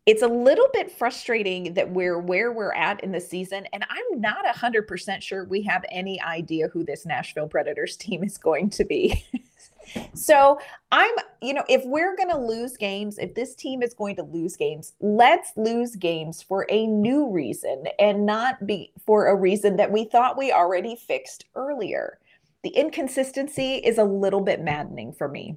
it's 0.05 0.21
a 0.21 0.27
little 0.27 0.67
bit 0.71 0.91
frustrating 0.91 1.73
that 1.73 1.89
we're 1.89 2.19
where 2.19 2.51
we're 2.51 2.73
at 2.73 3.03
in 3.03 3.11
the 3.11 3.19
season 3.19 3.65
and 3.73 3.85
i'm 3.89 4.21
not 4.21 4.45
100% 4.45 5.21
sure 5.21 5.45
we 5.45 5.61
have 5.61 5.83
any 5.91 6.21
idea 6.21 6.67
who 6.67 6.83
this 6.83 7.05
nashville 7.05 7.47
predators 7.47 7.95
team 7.97 8.23
is 8.23 8.37
going 8.37 8.69
to 8.69 8.83
be 8.83 9.25
so 10.13 10.59
i'm 10.91 11.13
you 11.41 11.53
know 11.53 11.63
if 11.69 11.83
we're 11.85 12.15
going 12.15 12.29
to 12.29 12.37
lose 12.37 12.75
games 12.77 13.17
if 13.17 13.33
this 13.35 13.55
team 13.55 13.81
is 13.81 13.93
going 13.93 14.15
to 14.15 14.23
lose 14.23 14.55
games 14.55 14.93
let's 14.99 15.51
lose 15.55 15.95
games 15.95 16.41
for 16.41 16.65
a 16.69 16.87
new 16.87 17.31
reason 17.31 17.83
and 17.99 18.25
not 18.25 18.65
be 18.65 18.91
for 19.05 19.27
a 19.27 19.35
reason 19.35 19.75
that 19.75 19.91
we 19.91 20.05
thought 20.05 20.37
we 20.37 20.51
already 20.51 20.95
fixed 20.95 21.45
earlier 21.55 22.19
the 22.65 22.71
inconsistency 22.71 23.75
is 23.75 23.99
a 23.99 24.03
little 24.03 24.41
bit 24.41 24.59
maddening 24.59 25.13
for 25.13 25.27
me. 25.27 25.55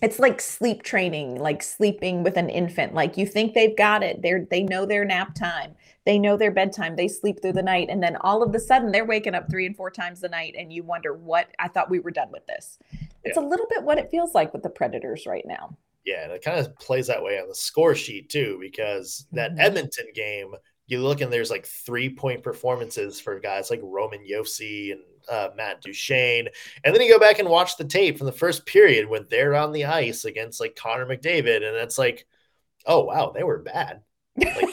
It's 0.00 0.18
like 0.18 0.40
sleep 0.40 0.82
training 0.82 1.38
like 1.40 1.62
sleeping 1.62 2.22
with 2.22 2.36
an 2.36 2.48
infant 2.48 2.94
like 2.94 3.16
you 3.16 3.26
think 3.26 3.54
they've 3.54 3.76
got 3.76 4.02
it 4.02 4.22
they're 4.22 4.46
they 4.50 4.62
know 4.62 4.86
their 4.86 5.04
nap 5.04 5.34
time 5.34 5.74
they 6.06 6.18
know 6.18 6.36
their 6.36 6.50
bedtime 6.50 6.96
they 6.96 7.08
sleep 7.08 7.40
through 7.42 7.52
the 7.52 7.62
night 7.62 7.88
and 7.90 8.02
then 8.02 8.16
all 8.20 8.42
of 8.42 8.54
a 8.54 8.60
sudden 8.60 8.92
they're 8.92 9.04
waking 9.04 9.34
up 9.34 9.50
three 9.50 9.66
and 9.66 9.76
four 9.76 9.90
times 9.90 10.22
a 10.22 10.28
night 10.28 10.54
and 10.56 10.72
you 10.72 10.82
wonder 10.82 11.14
what 11.14 11.48
i 11.58 11.68
thought 11.68 11.90
we 11.90 12.00
were 12.00 12.10
done 12.10 12.30
with 12.30 12.46
this 12.46 12.78
yeah. 12.92 12.98
it's 13.24 13.38
a 13.38 13.40
little 13.40 13.66
bit 13.68 13.82
what 13.82 13.98
it 13.98 14.10
feels 14.10 14.34
like 14.34 14.52
with 14.52 14.62
the 14.62 14.70
predators 14.70 15.26
right 15.26 15.46
now 15.46 15.76
yeah 16.04 16.24
and 16.24 16.32
it 16.32 16.44
kind 16.44 16.58
of 16.58 16.76
plays 16.78 17.06
that 17.06 17.22
way 17.22 17.38
on 17.38 17.48
the 17.48 17.54
score 17.54 17.94
sheet 17.94 18.28
too 18.28 18.58
because 18.60 19.26
that 19.32 19.50
mm-hmm. 19.50 19.60
edmonton 19.60 20.06
game 20.14 20.54
you 20.86 21.00
look 21.00 21.20
and 21.20 21.32
there's 21.32 21.50
like 21.50 21.66
three 21.66 22.14
point 22.14 22.42
performances 22.42 23.20
for 23.20 23.40
guys 23.40 23.70
like 23.70 23.80
roman 23.82 24.20
josi 24.20 24.92
and 24.92 25.00
uh, 25.28 25.48
Matt 25.56 25.82
Duchene. 25.82 26.48
And 26.84 26.94
then 26.94 27.02
you 27.02 27.12
go 27.12 27.18
back 27.18 27.38
and 27.38 27.48
watch 27.48 27.76
the 27.76 27.84
tape 27.84 28.18
from 28.18 28.26
the 28.26 28.32
first 28.32 28.66
period 28.66 29.08
when 29.08 29.26
they're 29.28 29.54
on 29.54 29.72
the 29.72 29.84
ice 29.84 30.24
against 30.24 30.60
like 30.60 30.76
Connor 30.76 31.06
McDavid. 31.06 31.56
And 31.56 31.76
it's 31.76 31.98
like, 31.98 32.26
oh, 32.86 33.04
wow, 33.04 33.32
they 33.34 33.42
were 33.42 33.58
bad. 33.58 34.02
Like, 34.36 34.68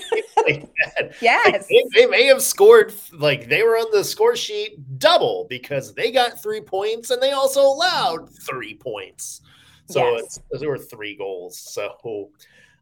bad. 0.47 1.15
Yes. 1.21 1.45
Like, 1.45 1.67
they, 1.67 1.83
they, 2.01 2.05
may 2.05 2.25
have 2.25 2.41
scored, 2.41 2.93
like 3.13 3.49
they 3.49 3.63
were 3.63 3.77
on 3.77 3.91
the 3.91 4.03
score 4.03 4.35
sheet 4.35 4.99
double 4.99 5.47
because 5.49 5.93
they 5.93 6.11
got 6.11 6.41
three 6.41 6.61
points 6.61 7.09
and 7.09 7.21
they 7.21 7.31
also 7.31 7.61
allowed 7.61 8.29
three 8.45 8.75
points. 8.75 9.41
So 9.89 10.17
yes. 10.17 10.39
there 10.51 10.69
were 10.69 10.77
three 10.77 11.15
goals. 11.15 11.57
So, 11.57 12.29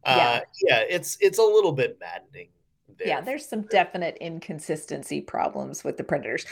uh, 0.04 0.14
yeah. 0.16 0.40
yeah, 0.62 0.80
it's 0.88 1.16
it's 1.20 1.38
a 1.38 1.42
little 1.42 1.72
bit 1.72 1.98
maddening. 2.00 2.48
There. 2.98 3.06
Yeah, 3.06 3.20
there's 3.20 3.46
some 3.46 3.62
definite 3.62 4.16
inconsistency 4.20 5.20
problems 5.20 5.84
with 5.84 5.96
the 5.96 6.04
Predators. 6.04 6.46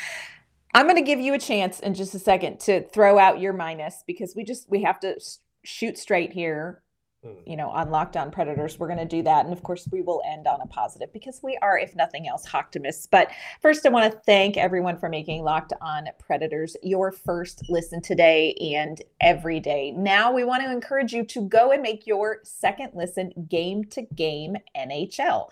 I'm 0.77 0.85
going 0.85 0.97
to 0.97 1.03
give 1.03 1.21
you 1.21 1.33
a 1.33 1.39
chance 1.39 1.81
in 1.81 1.95
just 1.95 2.15
a 2.15 2.19
second 2.19 2.61
to 2.61 2.83
throw 2.83 3.19
out 3.19 3.41
your 3.41 3.55
minus 3.55 4.05
because 4.07 4.37
we 4.37 4.45
just 4.45 4.69
we 4.69 4.83
have 4.83 5.01
to 5.01 5.19
shoot 5.65 5.97
straight 5.97 6.35
here. 6.35 6.83
Hmm. 7.25 7.33
You 7.47 7.57
know, 7.57 7.71
on 7.71 7.91
Locked 7.91 8.15
On 8.15 8.31
Predators, 8.31 8.79
we're 8.79 8.87
going 8.87 8.99
to 8.99 9.07
do 9.07 9.23
that, 9.23 9.47
and 9.47 9.55
of 9.55 9.63
course, 9.63 9.89
we 9.91 10.03
will 10.03 10.21
end 10.31 10.47
on 10.47 10.61
a 10.61 10.67
positive 10.67 11.11
because 11.15 11.41
we 11.43 11.59
are, 11.63 11.79
if 11.79 11.97
nothing 11.97 12.29
else, 12.29 12.45
optimists. 12.53 13.07
But 13.07 13.31
first, 13.63 13.87
I 13.87 13.89
want 13.89 14.13
to 14.13 14.21
thank 14.27 14.59
everyone 14.59 14.99
for 14.99 15.09
making 15.09 15.43
Locked 15.43 15.73
On 15.81 16.09
Predators 16.19 16.77
your 16.83 17.11
first 17.11 17.63
listen 17.71 18.03
today 18.03 18.53
and 18.75 19.01
every 19.23 19.61
day. 19.61 19.93
Now, 19.93 20.31
we 20.31 20.45
want 20.45 20.63
to 20.63 20.71
encourage 20.71 21.15
you 21.15 21.25
to 21.25 21.49
go 21.49 21.73
and 21.73 21.81
make 21.81 22.07
your 22.07 22.41
second 22.45 22.91
listen 22.93 23.33
game 23.49 23.85
to 23.85 24.03
game 24.03 24.59
NHL. 24.77 25.49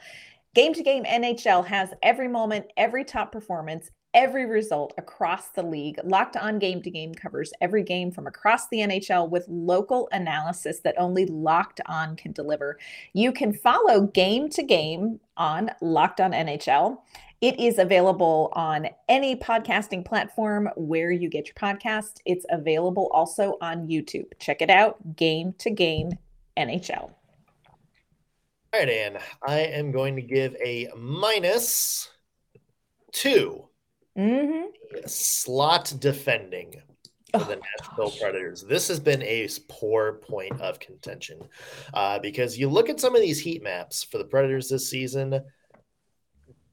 Game 0.55 0.75
to 0.75 0.83
Game 0.83 1.05
NHL 1.05 1.65
has 1.67 1.95
every 2.03 2.29
moment, 2.29 2.67
every 2.77 3.05
top 3.05 3.33
performance, 3.33 3.91
every 4.15 4.47
result 4.47 4.95
across 4.97 5.49
the 5.49 5.63
league. 5.63 5.99
Locked 6.05 6.37
on 6.37 6.59
Game 6.59 6.81
to 6.83 6.91
Game 6.91 7.13
covers 7.13 7.53
every 7.61 7.83
game 7.83 8.11
from 8.11 8.27
across 8.27 8.69
the 8.69 8.79
NHL 8.79 9.29
with 9.29 9.45
local 9.49 10.09
analysis 10.13 10.81
that 10.81 10.95
only 10.97 11.27
Locked 11.27 11.81
On 11.87 12.17
can 12.17 12.33
deliver. 12.33 12.79
You 13.13 13.33
can 13.33 13.53
follow 13.53 14.07
Game 14.07 14.49
to 14.51 14.63
Game 14.63 15.21
on 15.37 15.71
Locked 15.83 16.21
On 16.21 16.33
NHL. 16.33 16.99
It 17.41 17.61
is 17.61 17.79
available 17.79 18.51
on 18.55 18.89
any 19.09 19.37
podcasting 19.37 20.05
platform 20.05 20.71
where 20.77 21.11
you 21.11 21.29
get 21.29 21.47
your 21.47 21.55
podcast. 21.55 22.21
It's 22.25 22.47
available 22.49 23.11
also 23.13 23.59
on 23.61 23.87
YouTube. 23.87 24.27
Check 24.39 24.63
it 24.63 24.71
out 24.71 25.17
Game 25.17 25.53
to 25.59 25.71
Game 25.71 26.13
NHL. 26.57 27.11
All 28.73 28.81
right, 28.81 28.89
Anne, 28.89 29.19
I 29.47 29.59
am 29.59 29.93
going 29.93 30.17
to 30.17 30.23
give 30.23 30.57
a 30.65 30.89
minus 30.97 32.11
two 33.13 33.69
Mm-hmm. 34.17 35.07
Slot 35.07 35.93
defending 35.99 36.83
for 37.39 37.45
the 37.45 37.57
oh, 37.57 37.61
Nashville 37.79 38.11
gosh. 38.11 38.21
Predators. 38.21 38.63
This 38.63 38.89
has 38.89 39.01
been 39.01 39.23
a 39.23 39.49
poor 39.69 40.15
point 40.15 40.61
of 40.61 40.79
contention 40.79 41.41
uh, 41.93 42.19
because 42.21 42.59
you 42.59 42.69
look 42.69 42.89
at 42.89 43.01
some 43.01 43.15
of 43.15 43.21
these 43.23 43.41
heat 43.41 43.63
maps 43.63 44.05
for 44.05 44.19
the 44.19 44.25
Predators 44.25 44.69
this 44.69 44.89
season. 44.89 45.41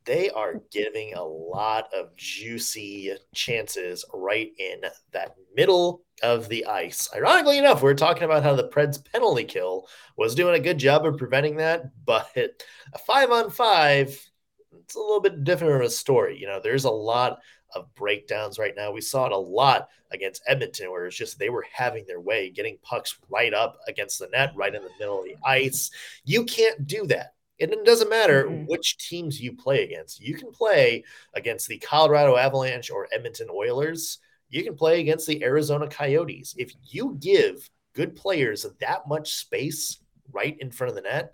They 0.03 0.31
are 0.31 0.61
giving 0.71 1.13
a 1.13 1.23
lot 1.23 1.93
of 1.93 2.15
juicy 2.15 3.13
chances 3.35 4.03
right 4.13 4.51
in 4.57 4.81
that 5.11 5.35
middle 5.55 6.03
of 6.23 6.49
the 6.49 6.65
ice. 6.65 7.07
Ironically 7.15 7.59
enough, 7.59 7.83
we 7.83 7.91
are 7.91 7.95
talking 7.95 8.23
about 8.23 8.43
how 8.43 8.55
the 8.55 8.67
Preds 8.67 9.03
penalty 9.11 9.43
kill 9.43 9.87
was 10.17 10.33
doing 10.33 10.55
a 10.55 10.63
good 10.63 10.79
job 10.79 11.05
of 11.05 11.17
preventing 11.17 11.57
that, 11.57 11.83
but 12.05 12.27
a 12.35 12.97
five 12.99 13.29
on 13.31 13.51
five 13.51 14.19
it's 14.91 14.97
a 14.97 14.99
little 14.99 15.21
bit 15.21 15.45
different 15.45 15.75
of 15.75 15.81
a 15.81 15.89
story. 15.89 16.37
You 16.37 16.47
know, 16.47 16.59
there's 16.61 16.83
a 16.83 16.91
lot 16.91 17.39
of 17.73 17.95
breakdowns 17.95 18.59
right 18.59 18.73
now. 18.75 18.91
We 18.91 18.99
saw 18.99 19.25
it 19.25 19.31
a 19.31 19.37
lot 19.37 19.87
against 20.11 20.43
Edmonton, 20.45 20.91
where 20.91 21.05
it's 21.05 21.15
just 21.15 21.39
they 21.39 21.49
were 21.49 21.65
having 21.71 22.03
their 22.05 22.19
way, 22.19 22.49
getting 22.49 22.77
pucks 22.81 23.17
right 23.29 23.53
up 23.53 23.77
against 23.87 24.19
the 24.19 24.27
net, 24.33 24.51
right 24.53 24.75
in 24.75 24.81
the 24.81 24.89
middle 24.99 25.19
of 25.19 25.23
the 25.23 25.37
ice. 25.45 25.91
You 26.25 26.43
can't 26.43 26.85
do 26.85 27.07
that. 27.07 27.35
And 27.61 27.71
it 27.71 27.85
doesn't 27.85 28.09
matter 28.09 28.43
mm-hmm. 28.43 28.65
which 28.65 28.97
teams 28.97 29.39
you 29.39 29.53
play 29.53 29.85
against. 29.85 30.19
You 30.19 30.33
can 30.35 30.51
play 30.51 31.05
against 31.35 31.69
the 31.69 31.77
Colorado 31.77 32.35
Avalanche 32.35 32.91
or 32.91 33.07
Edmonton 33.13 33.47
Oilers. 33.49 34.17
You 34.49 34.61
can 34.65 34.75
play 34.75 34.99
against 34.99 35.25
the 35.25 35.41
Arizona 35.41 35.87
Coyotes. 35.87 36.53
If 36.57 36.73
you 36.83 37.15
give 37.17 37.69
good 37.93 38.17
players 38.17 38.65
that 38.81 39.07
much 39.07 39.35
space 39.35 39.99
right 40.33 40.57
in 40.59 40.69
front 40.69 40.89
of 40.89 40.95
the 40.95 41.09
net, 41.09 41.33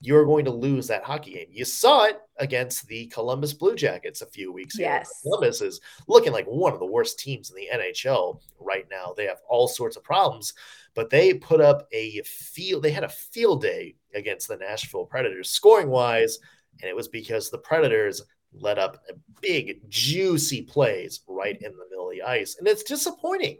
you're 0.00 0.24
going 0.24 0.46
to 0.46 0.50
lose 0.50 0.86
that 0.86 1.04
hockey 1.04 1.34
game. 1.34 1.48
You 1.50 1.64
saw 1.64 2.04
it 2.04 2.18
against 2.38 2.86
the 2.86 3.06
Columbus 3.08 3.52
Blue 3.52 3.76
Jackets 3.76 4.22
a 4.22 4.26
few 4.26 4.50
weeks 4.52 4.74
ago. 4.76 4.84
Yes. 4.84 5.20
Columbus 5.22 5.60
is 5.60 5.80
looking 6.08 6.32
like 6.32 6.46
one 6.46 6.72
of 6.72 6.80
the 6.80 6.86
worst 6.86 7.18
teams 7.18 7.50
in 7.50 7.56
the 7.56 7.68
NHL 7.72 8.40
right 8.58 8.86
now. 8.90 9.12
They 9.14 9.26
have 9.26 9.40
all 9.48 9.68
sorts 9.68 9.96
of 9.96 10.04
problems, 10.04 10.54
but 10.94 11.10
they 11.10 11.34
put 11.34 11.60
up 11.60 11.86
a 11.92 12.22
field 12.22 12.82
they 12.82 12.90
had 12.90 13.04
a 13.04 13.10
field 13.10 13.60
day 13.60 13.96
against 14.14 14.48
the 14.48 14.56
Nashville 14.56 15.04
Predators 15.04 15.50
scoring 15.50 15.90
wise, 15.90 16.38
and 16.80 16.88
it 16.88 16.96
was 16.96 17.08
because 17.08 17.50
the 17.50 17.58
Predators 17.58 18.22
let 18.52 18.78
up 18.78 18.96
big 19.40 19.80
juicy 19.88 20.62
plays 20.62 21.20
right 21.28 21.56
in 21.60 21.72
the 21.72 21.84
middle 21.90 22.08
of 22.08 22.12
the 22.12 22.22
ice. 22.22 22.56
And 22.58 22.66
it's 22.66 22.82
disappointing 22.82 23.58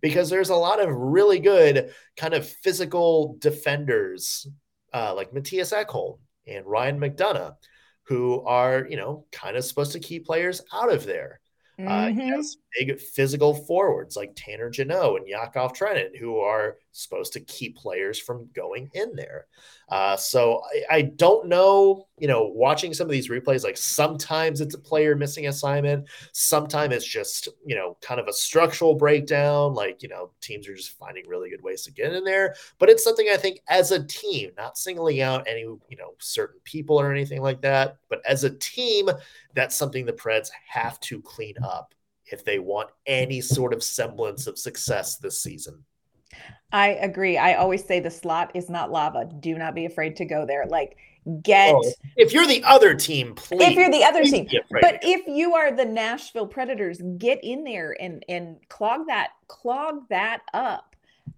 because 0.00 0.28
there's 0.28 0.50
a 0.50 0.56
lot 0.56 0.80
of 0.80 0.90
really 0.90 1.38
good 1.38 1.92
kind 2.16 2.34
of 2.34 2.48
physical 2.48 3.36
defenders 3.38 4.48
uh, 4.92 5.14
like 5.14 5.32
Mattias 5.32 5.72
Ekholm 5.72 6.18
and 6.46 6.66
Ryan 6.66 6.98
McDonagh, 6.98 7.56
who 8.04 8.42
are, 8.42 8.86
you 8.88 8.96
know, 8.96 9.26
kind 9.32 9.56
of 9.56 9.64
supposed 9.64 9.92
to 9.92 10.00
keep 10.00 10.26
players 10.26 10.62
out 10.72 10.92
of 10.92 11.06
there. 11.06 11.40
Uh, 11.78 11.82
mm-hmm. 11.82 12.20
Uh, 12.20 12.36
has 12.36 12.56
big 12.78 13.00
physical 13.00 13.54
forwards 13.54 14.16
like 14.16 14.32
Tanner 14.34 14.70
Jeannot 14.70 15.16
and 15.16 15.28
Yakov 15.28 15.72
Trenin, 15.72 16.16
who 16.16 16.38
are 16.38 16.76
supposed 16.92 17.32
to 17.32 17.40
keep 17.40 17.76
players 17.76 18.18
from 18.18 18.48
going 18.54 18.90
in 18.94 19.14
there. 19.14 19.46
Uh, 19.88 20.16
so 20.16 20.62
I, 20.90 20.96
I, 20.96 21.02
don't 21.02 21.48
know, 21.48 22.06
you 22.18 22.28
know, 22.28 22.46
watching 22.46 22.94
some 22.94 23.06
of 23.06 23.10
these 23.10 23.28
replays, 23.28 23.64
like 23.64 23.76
sometimes 23.76 24.60
it's 24.60 24.74
a 24.74 24.78
player 24.78 25.14
missing 25.16 25.48
assignment, 25.48 26.06
sometimes 26.32 26.94
it's 26.94 27.06
just, 27.06 27.48
you 27.64 27.74
know, 27.74 27.96
kind 28.00 28.20
of 28.20 28.28
a 28.28 28.32
structural 28.32 28.94
breakdown. 28.94 29.74
Like, 29.74 30.02
you 30.02 30.08
know, 30.08 30.30
teams 30.40 30.68
are 30.68 30.74
just 30.74 30.98
finding 30.98 31.26
really 31.28 31.50
good 31.50 31.62
ways 31.62 31.82
to 31.82 31.92
get 31.92 32.12
in 32.12 32.24
there. 32.24 32.54
But 32.78 32.88
it's 32.88 33.04
something 33.04 33.28
I 33.30 33.36
think 33.36 33.60
as 33.68 33.90
a 33.90 34.04
team, 34.04 34.50
not 34.56 34.78
singling 34.78 35.20
out 35.20 35.46
any, 35.46 35.62
you 35.62 35.96
know, 35.98 36.14
certain 36.18 36.60
people 36.64 36.98
or 36.98 37.10
anything 37.10 37.42
like 37.42 37.60
that, 37.62 37.96
but 38.08 38.22
as 38.26 38.44
a 38.44 38.50
team, 38.50 39.10
that's 39.54 39.76
something 39.76 40.06
the 40.06 40.12
Preds 40.12 40.50
have 40.68 41.00
to 41.00 41.20
clean 41.20 41.54
up 41.62 41.94
if 42.32 42.44
they 42.44 42.58
want 42.58 42.90
any 43.06 43.40
sort 43.40 43.72
of 43.72 43.82
semblance 43.82 44.46
of 44.46 44.58
success 44.58 45.16
this 45.18 45.40
season. 45.40 45.84
I 46.72 46.88
agree. 46.88 47.36
I 47.36 47.54
always 47.54 47.84
say 47.84 48.00
the 48.00 48.10
slot 48.10 48.50
is 48.54 48.70
not 48.70 48.90
lava. 48.90 49.28
Do 49.40 49.58
not 49.58 49.74
be 49.74 49.84
afraid 49.84 50.16
to 50.16 50.24
go 50.24 50.46
there. 50.46 50.66
Like 50.66 50.96
get 51.42 51.74
oh, 51.74 51.92
if 52.16 52.32
you're 52.32 52.46
the 52.46 52.64
other 52.64 52.94
team, 52.94 53.34
please. 53.34 53.60
If 53.62 53.74
you're 53.74 53.90
the 53.90 54.04
other 54.04 54.24
team. 54.24 54.48
But 54.70 55.00
if 55.02 55.26
you 55.26 55.54
are 55.54 55.70
the 55.70 55.84
Nashville 55.84 56.46
Predators, 56.46 57.00
get 57.18 57.40
in 57.44 57.64
there 57.64 57.94
and 58.00 58.24
and 58.28 58.56
clog 58.68 59.06
that 59.08 59.30
clog 59.48 60.08
that 60.08 60.40
up 60.54 60.91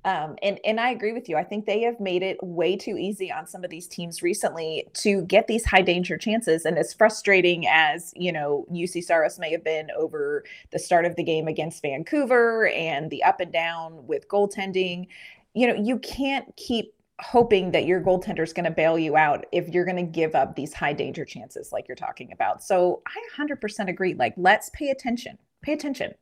um, 0.04 0.37
and 0.42 0.59
and 0.64 0.78
I 0.78 0.90
agree 0.90 1.12
with 1.12 1.28
you. 1.28 1.37
I 1.37 1.44
think 1.44 1.64
they 1.64 1.80
have 1.83 1.98
made 1.98 2.22
it 2.22 2.37
way 2.42 2.76
too 2.76 2.96
easy 2.98 3.33
on 3.33 3.46
some 3.46 3.64
of 3.64 3.70
these 3.70 3.87
teams 3.87 4.22
recently 4.22 4.87
to 4.94 5.22
get 5.22 5.46
these 5.46 5.64
high 5.64 5.83
danger 5.83 6.18
chances. 6.18 6.64
And 6.64 6.78
as 6.78 6.92
frustrating 6.92 7.66
as 7.66 8.12
you 8.14 8.33
know, 8.33 8.66
Juuse 8.70 9.02
Saros 9.02 9.38
may 9.38 9.50
have 9.50 9.64
been 9.64 9.90
over 9.96 10.44
the 10.72 10.78
start 10.78 11.04
of 11.04 11.16
the 11.16 11.22
game 11.22 11.48
against 11.48 11.83
Vancouver 11.83 12.68
and 12.68 13.11
the 13.11 13.22
up 13.22 13.40
and 13.40 13.52
down 13.52 14.07
with 14.07 14.28
goaltending, 14.28 15.07
you 15.54 15.66
know, 15.66 15.74
you 15.74 15.98
can't 15.98 16.54
keep 16.57 16.92
hoping 17.20 17.70
that 17.70 17.87
your 17.87 18.00
goaltender 18.00 18.42
is 18.42 18.52
going 18.52 18.64
to 18.64 18.70
bail 18.70 18.98
you 18.98 19.16
out 19.16 19.46
if 19.52 19.68
you're 19.68 19.85
going 19.85 19.96
to 19.96 20.02
give 20.02 20.35
up 20.35 20.57
these 20.57 20.74
high 20.74 20.92
danger 20.92 21.24
chances 21.24 21.72
like 21.72 21.87
you're 21.88 21.94
talking 21.94 22.33
about. 22.33 22.62
So 22.62 23.02
I 23.07 23.42
100% 23.42 23.88
agree. 23.88 24.14
Like, 24.14 24.35
let's 24.37 24.70
pay 24.70 24.90
attention. 24.90 25.38
Pay 25.62 25.72
attention. 25.72 26.14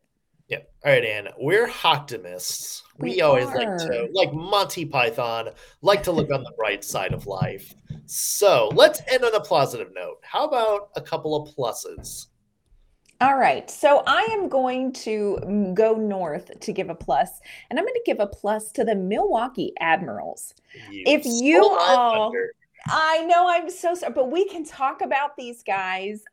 Yeah. 0.52 0.58
All 0.84 0.92
right, 0.92 1.02
Ann. 1.02 1.28
We're 1.38 1.70
optimists. 1.82 2.82
We, 2.98 3.12
We 3.12 3.20
always 3.22 3.46
are. 3.46 3.56
like 3.56 3.78
to, 3.78 4.08
like 4.12 4.34
Monty 4.34 4.84
Python, 4.84 5.48
like 5.80 6.02
to 6.02 6.12
look 6.12 6.30
on 6.30 6.42
the 6.42 6.52
bright 6.58 6.84
side 6.84 7.14
of 7.14 7.26
life. 7.26 7.72
So 8.04 8.68
let's 8.74 9.00
end 9.10 9.24
on 9.24 9.34
a 9.34 9.40
positive 9.40 9.88
note. 9.94 10.18
How 10.20 10.44
about 10.44 10.90
a 10.94 11.00
couple 11.00 11.34
of 11.34 11.54
pluses? 11.56 12.26
All 13.22 13.38
right. 13.38 13.70
So 13.70 14.02
I 14.06 14.24
am 14.32 14.50
going 14.50 14.92
to 14.94 15.72
go 15.74 15.94
north 15.94 16.60
to 16.60 16.72
give 16.72 16.90
a 16.90 16.94
plus, 16.94 17.30
and 17.70 17.78
I'm 17.78 17.86
going 17.86 17.94
to 17.94 18.02
give 18.04 18.20
a 18.20 18.26
plus 18.26 18.72
to 18.72 18.84
the 18.84 18.94
Milwaukee 18.94 19.72
Admirals. 19.80 20.52
If 20.90 21.22
you 21.24 21.64
all- 21.64 22.26
thunder. 22.30 22.50
I 22.88 23.24
know 23.26 23.48
I'm 23.48 23.70
so 23.70 23.94
sorry, 23.94 24.12
but 24.12 24.32
we 24.32 24.46
can 24.48 24.64
talk 24.64 25.02
about 25.02 25.36
these 25.36 25.62
guys 25.62 26.24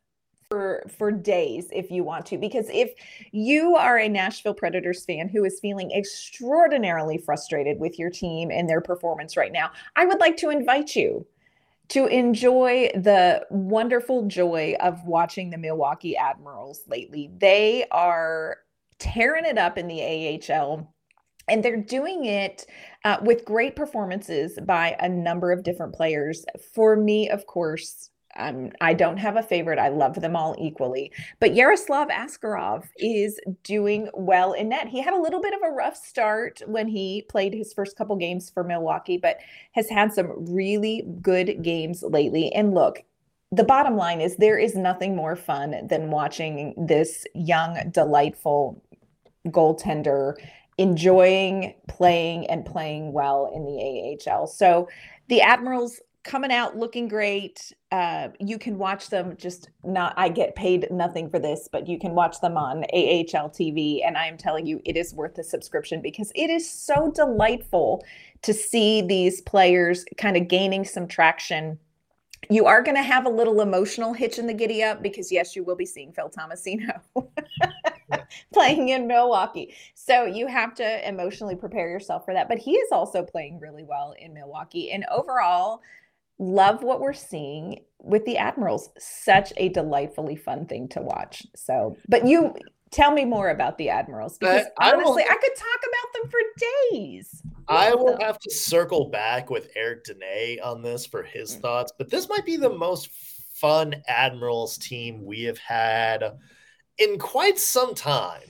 for 0.49 0.83
for 0.97 1.11
days 1.11 1.67
if 1.71 1.91
you 1.91 2.03
want 2.03 2.25
to 2.25 2.35
because 2.35 2.67
if 2.69 2.91
you 3.31 3.75
are 3.75 3.99
a 3.99 4.09
Nashville 4.09 4.55
Predators 4.55 5.05
fan 5.05 5.29
who 5.29 5.45
is 5.45 5.59
feeling 5.59 5.91
extraordinarily 5.91 7.19
frustrated 7.19 7.79
with 7.79 7.99
your 7.99 8.09
team 8.09 8.49
and 8.49 8.67
their 8.67 8.81
performance 8.81 9.37
right 9.37 9.51
now, 9.51 9.69
I 9.95 10.07
would 10.07 10.19
like 10.19 10.37
to 10.37 10.49
invite 10.49 10.95
you 10.95 11.27
to 11.89 12.07
enjoy 12.07 12.89
the 12.95 13.45
wonderful 13.51 14.25
joy 14.25 14.75
of 14.79 15.03
watching 15.05 15.51
the 15.51 15.57
Milwaukee 15.59 16.17
Admirals 16.17 16.81
lately. 16.87 17.29
They 17.37 17.85
are 17.91 18.57
tearing 18.97 19.45
it 19.45 19.59
up 19.59 19.77
in 19.77 19.87
the 19.87 20.01
AHL 20.51 20.91
and 21.47 21.63
they're 21.63 21.77
doing 21.77 22.25
it 22.25 22.65
uh, 23.05 23.17
with 23.21 23.45
great 23.45 23.75
performances 23.75 24.57
by 24.65 24.95
a 24.99 25.09
number 25.09 25.51
of 25.51 25.63
different 25.63 25.93
players. 25.93 26.43
For 26.73 26.95
me, 26.95 27.29
of 27.29 27.45
course, 27.45 28.09
um, 28.37 28.71
I 28.81 28.93
don't 28.93 29.17
have 29.17 29.35
a 29.35 29.43
favorite. 29.43 29.79
I 29.79 29.89
love 29.89 30.15
them 30.21 30.35
all 30.35 30.55
equally. 30.59 31.11
But 31.39 31.55
Yaroslav 31.55 32.09
Askarov 32.09 32.85
is 32.97 33.39
doing 33.63 34.09
well 34.13 34.53
in 34.53 34.69
net. 34.69 34.87
He 34.87 35.01
had 35.01 35.13
a 35.13 35.21
little 35.21 35.41
bit 35.41 35.53
of 35.53 35.61
a 35.63 35.71
rough 35.71 35.95
start 35.95 36.61
when 36.67 36.87
he 36.87 37.23
played 37.29 37.53
his 37.53 37.73
first 37.73 37.97
couple 37.97 38.15
games 38.15 38.49
for 38.49 38.63
Milwaukee, 38.63 39.17
but 39.17 39.37
has 39.73 39.89
had 39.89 40.13
some 40.13 40.45
really 40.53 41.03
good 41.21 41.63
games 41.63 42.03
lately. 42.03 42.51
And 42.53 42.73
look, 42.73 43.03
the 43.51 43.63
bottom 43.63 43.95
line 43.97 44.21
is 44.21 44.35
there 44.35 44.59
is 44.59 44.75
nothing 44.75 45.15
more 45.15 45.35
fun 45.35 45.87
than 45.87 46.11
watching 46.11 46.75
this 46.77 47.25
young, 47.33 47.89
delightful 47.91 48.83
goaltender 49.47 50.35
enjoying 50.79 51.73
playing 51.89 52.47
and 52.47 52.65
playing 52.65 53.11
well 53.11 53.51
in 53.53 53.65
the 53.65 54.31
AHL. 54.31 54.47
So 54.47 54.87
the 55.27 55.41
Admirals 55.41 55.99
coming 56.23 56.51
out 56.51 56.77
looking 56.77 57.07
great. 57.07 57.71
Uh, 57.91 58.29
you 58.39 58.57
can 58.59 58.77
watch 58.77 59.09
them 59.09 59.35
just 59.37 59.69
not, 59.83 60.13
I 60.17 60.29
get 60.29 60.55
paid 60.55 60.87
nothing 60.91 61.29
for 61.29 61.39
this, 61.39 61.69
but 61.71 61.87
you 61.87 61.97
can 61.97 62.13
watch 62.13 62.41
them 62.41 62.57
on 62.57 62.83
AHL 62.93 63.49
TV. 63.49 64.05
And 64.05 64.17
I 64.17 64.27
am 64.27 64.37
telling 64.37 64.65
you, 64.65 64.81
it 64.85 64.97
is 64.97 65.13
worth 65.13 65.35
the 65.35 65.43
subscription 65.43 66.01
because 66.01 66.31
it 66.35 66.49
is 66.49 66.69
so 66.69 67.11
delightful 67.11 68.03
to 68.41 68.53
see 68.53 69.01
these 69.01 69.41
players 69.41 70.05
kind 70.17 70.35
of 70.35 70.47
gaining 70.47 70.83
some 70.83 71.07
traction. 71.07 71.79
You 72.49 72.65
are 72.65 72.81
going 72.81 72.95
to 72.95 73.03
have 73.03 73.25
a 73.25 73.29
little 73.29 73.61
emotional 73.61 74.13
hitch 74.13 74.39
in 74.39 74.47
the 74.47 74.53
giddy 74.53 74.83
up 74.83 75.01
because, 75.01 75.31
yes, 75.31 75.55
you 75.55 75.63
will 75.63 75.75
be 75.75 75.85
seeing 75.85 76.11
Phil 76.13 76.29
Tomasino 76.29 77.01
playing 78.53 78.89
in 78.89 79.07
Milwaukee. 79.07 79.73
So 79.93 80.25
you 80.25 80.47
have 80.47 80.73
to 80.75 81.07
emotionally 81.07 81.55
prepare 81.55 81.89
yourself 81.89 82.25
for 82.25 82.33
that. 82.33 82.47
But 82.47 82.57
he 82.57 82.71
is 82.71 82.91
also 82.91 83.23
playing 83.23 83.59
really 83.59 83.83
well 83.83 84.15
in 84.17 84.33
Milwaukee. 84.33 84.91
And 84.91 85.05
overall, 85.11 85.81
love 86.39 86.81
what 86.83 86.99
we're 87.01 87.13
seeing 87.13 87.81
with 87.99 88.25
the 88.25 88.37
Admirals. 88.37 88.89
Such 88.97 89.53
a 89.57 89.69
delightfully 89.69 90.35
fun 90.35 90.65
thing 90.65 90.87
to 90.89 91.01
watch. 91.01 91.45
So, 91.55 91.97
but 92.07 92.25
you 92.25 92.55
tell 92.91 93.11
me 93.11 93.23
more 93.25 93.49
about 93.49 93.77
the 93.77 93.89
Admirals 93.89 94.37
because 94.39 94.65
I 94.79 94.93
honestly, 94.93 95.23
I 95.23 95.35
could 95.35 95.55
talk 95.55 95.79
about 95.83 96.13
them 96.21 96.31
for 96.31 96.39
days. 96.91 97.43
I 97.67 97.93
will 97.93 98.13
them. 98.13 98.21
have 98.21 98.39
to 98.39 98.51
circle 98.51 99.09
back 99.09 99.49
with 99.51 99.69
Eric 99.75 100.05
Dene 100.05 100.59
on 100.63 100.81
this 100.81 101.05
for 101.05 101.21
his 101.21 101.55
Mm. 101.55 101.61
thoughts, 101.61 101.93
but 101.97 102.09
this 102.09 102.27
might 102.27 102.45
be 102.45 102.55
the 102.57 102.69
most 102.69 103.09
fun 103.53 104.01
Admirals 104.07 104.77
team 104.77 105.23
we 105.25 105.43
have 105.43 105.57
had 105.59 106.23
in 106.97 107.19
quite 107.19 107.59
some 107.59 107.93
time. 107.93 108.41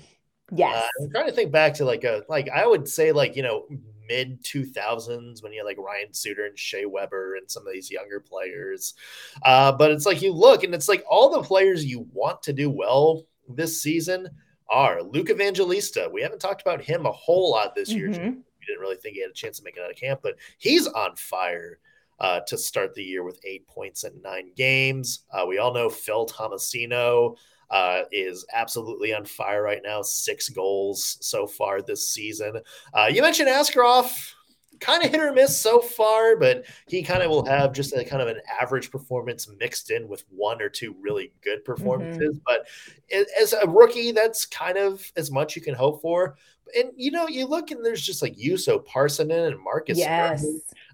Yes. 0.56 0.84
Uh, 0.84 1.04
I'm 1.04 1.10
trying 1.12 1.25
to 1.28 1.32
think 1.34 1.52
back 1.52 1.73
to 1.75 1.86
like 1.86 2.04
a 2.04 2.23
like 2.30 2.47
I 2.49 2.65
would 2.65 2.88
say 2.88 3.12
like 3.12 3.36
you 3.36 3.43
know 3.43 3.65
mid 4.10 4.43
2000s 4.43 5.41
when 5.41 5.54
you 5.54 5.60
had 5.60 5.65
like 5.65 5.78
Ryan 5.78 6.13
Suter 6.13 6.45
and 6.45 6.58
Shea 6.60 6.86
Weber 6.86 7.36
and 7.36 7.50
some 7.50 7.65
of 7.65 7.72
these 7.72 7.89
younger 7.91 8.19
players. 8.19 8.95
Uh, 9.43 9.72
but 9.72 9.91
it's 9.91 10.06
like 10.06 10.22
you 10.22 10.34
look 10.34 10.63
and 10.63 10.74
it's 10.74 10.89
like 10.89 11.04
all 11.10 11.30
the 11.30 11.43
players 11.48 11.86
you 11.86 12.08
want 12.12 12.43
to 12.43 12.54
do 12.54 12.69
well 12.69 13.24
this 13.48 13.82
season 13.82 14.28
are 14.69 15.02
Luke 15.02 15.30
Evangelista. 15.30 16.10
We 16.12 16.22
haven't 16.22 16.39
talked 16.41 16.62
about 16.62 16.82
him 16.82 17.06
a 17.06 17.12
whole 17.12 17.52
lot 17.52 17.76
this 17.76 17.91
year. 17.91 18.10
Mhm. 18.10 18.36
We 18.36 18.65
didn't 18.67 18.82
really 18.82 18.98
think 18.98 19.15
he 19.15 19.22
had 19.22 19.32
a 19.32 19.34
chance 19.34 19.58
to 19.60 19.63
make 19.63 19.78
it 19.78 19.84
out 19.84 19.89
of 19.91 19.95
camp, 19.95 20.19
but 20.22 20.36
he's 20.58 20.88
on 20.88 21.15
fire. 21.15 21.80
Uh, 22.22 22.41
to 22.41 22.58
start 22.58 22.93
the 22.95 23.02
year 23.02 23.24
with 23.24 23.39
eight 23.45 23.65
points 23.65 24.04
in 24.04 24.12
nine 24.22 24.52
games. 24.54 25.24
Uh, 25.32 25.45
we 25.48 25.58
all 25.58 25.74
know 25.74 25.89
Phil 25.89 26.26
Tomasino 26.26 27.38
uh, 27.69 28.01
is 28.12 28.45
absolutely 28.53 29.13
on 29.13 29.25
fire 29.25 29.62
right 29.63 29.82
now. 29.84 30.01
Six 30.01 30.49
goals 30.49 31.17
so 31.21 31.45
far 31.47 31.82
this 31.82 32.10
season. 32.10 32.60
Uh, 32.93 33.08
you 33.12 33.21
mentioned 33.21 33.49
Askarov, 33.49 34.34
kind 34.79 35.03
of 35.03 35.12
hit 35.12 35.19
or 35.19 35.34
miss 35.34 35.58
so 35.58 35.79
far, 35.79 36.36
but 36.38 36.65
he 36.88 37.03
kind 37.03 37.21
of 37.21 37.29
will 37.29 37.45
have 37.45 37.73
just 37.73 37.93
a 37.93 38.03
kind 38.03 38.21
of 38.21 38.27
an 38.27 38.41
average 38.62 38.89
performance 38.91 39.47
mixed 39.60 39.91
in 39.91 40.08
with 40.08 40.23
one 40.29 40.62
or 40.62 40.69
two 40.69 40.95
really 41.01 41.34
good 41.41 41.63
performances. 41.65 42.39
But 42.45 42.67
a- 43.12 43.25
as 43.41 43.53
a 43.53 43.67
rookie, 43.67 44.12
that's 44.12 44.45
kind 44.45 44.77
of 44.77 45.12
as 45.15 45.32
much 45.32 45.55
you 45.55 45.62
can 45.62 45.75
hope 45.75 46.01
for. 46.01 46.38
And 46.77 46.91
you 46.95 47.12
know, 47.12 47.27
you 47.27 47.45
look 47.45 47.71
and 47.71 47.84
there's 47.84 48.01
just 48.01 48.21
like 48.21 48.38
Juuso 48.38 48.86
Pärssinen 48.86 49.47
and 49.47 49.60
Marcus 49.60 49.97
Yes. 49.97 50.45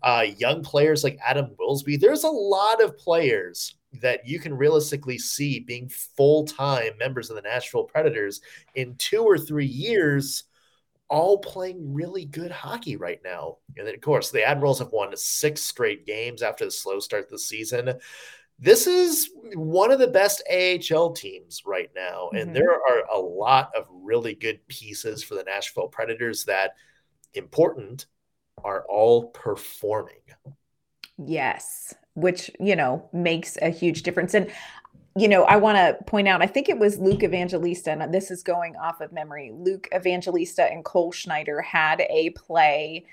Uh, 0.01 0.25
young 0.37 0.63
players 0.63 1.03
like 1.03 1.19
Adam 1.25 1.55
Wilsby. 1.59 1.99
There's 1.99 2.23
a 2.23 2.29
lot 2.29 2.81
of 2.81 2.97
players 2.97 3.75
that 4.01 4.27
you 4.27 4.39
can 4.39 4.53
realistically 4.53 5.17
see 5.17 5.59
being 5.59 5.89
full 5.89 6.45
time 6.45 6.97
members 6.97 7.29
of 7.29 7.35
the 7.35 7.41
Nashville 7.41 7.83
Predators 7.83 8.41
in 8.75 8.95
two 8.95 9.23
or 9.23 9.37
three 9.37 9.65
years, 9.65 10.43
all 11.09 11.37
playing 11.37 11.93
really 11.93 12.25
good 12.25 12.51
hockey 12.51 12.95
right 12.95 13.19
now. 13.23 13.57
And 13.77 13.85
then, 13.85 13.93
of 13.93 14.01
course, 14.01 14.31
the 14.31 14.43
Admirals 14.43 14.79
have 14.79 14.91
won 14.91 15.15
six 15.15 15.61
straight 15.61 16.05
games 16.05 16.41
after 16.41 16.65
the 16.65 16.71
slow 16.71 16.99
start 16.99 17.25
of 17.25 17.29
the 17.29 17.39
season. 17.39 17.99
This 18.57 18.87
is 18.87 19.29
one 19.53 19.91
of 19.91 19.99
the 19.99 20.07
best 20.07 20.41
AHL 20.49 21.11
teams 21.13 21.63
right 21.65 21.89
now. 21.93 22.29
Mhm. 22.33 22.41
And 22.41 22.55
there 22.55 22.71
are 22.71 23.05
a 23.13 23.19
lot 23.19 23.75
of 23.75 23.87
really 23.91 24.33
good 24.33 24.65
pieces 24.67 25.23
for 25.23 25.35
the 25.35 25.43
Nashville 25.43 25.89
Predators 25.89 26.45
that, 26.45 26.75
important, 27.33 28.05
are 28.63 28.85
all 28.87 29.27
performing. 29.27 30.21
Yes, 31.17 31.93
which, 32.15 32.49
you 32.59 32.75
know, 32.75 33.07
makes 33.13 33.57
a 33.61 33.69
huge 33.69 34.03
difference. 34.03 34.33
And, 34.33 34.51
you 35.15 35.27
know, 35.27 35.43
I 35.43 35.55
want 35.57 35.77
to 35.77 36.03
point 36.05 36.27
out, 36.27 36.41
I 36.41 36.47
think 36.47 36.67
it 36.67 36.77
was 36.77 36.97
Luke 36.97 37.23
Evangelista, 37.23 37.91
and 37.91 38.13
this 38.13 38.31
is 38.31 38.43
going 38.43 38.75
off 38.75 38.99
of 38.99 39.13
memory. 39.13 39.51
Luke 39.53 39.87
Evangelista 39.93 40.63
and 40.63 40.83
Cole 40.83 41.11
Schneider 41.11 41.61
had 41.61 42.01
a 42.09 42.31
play 42.31 43.05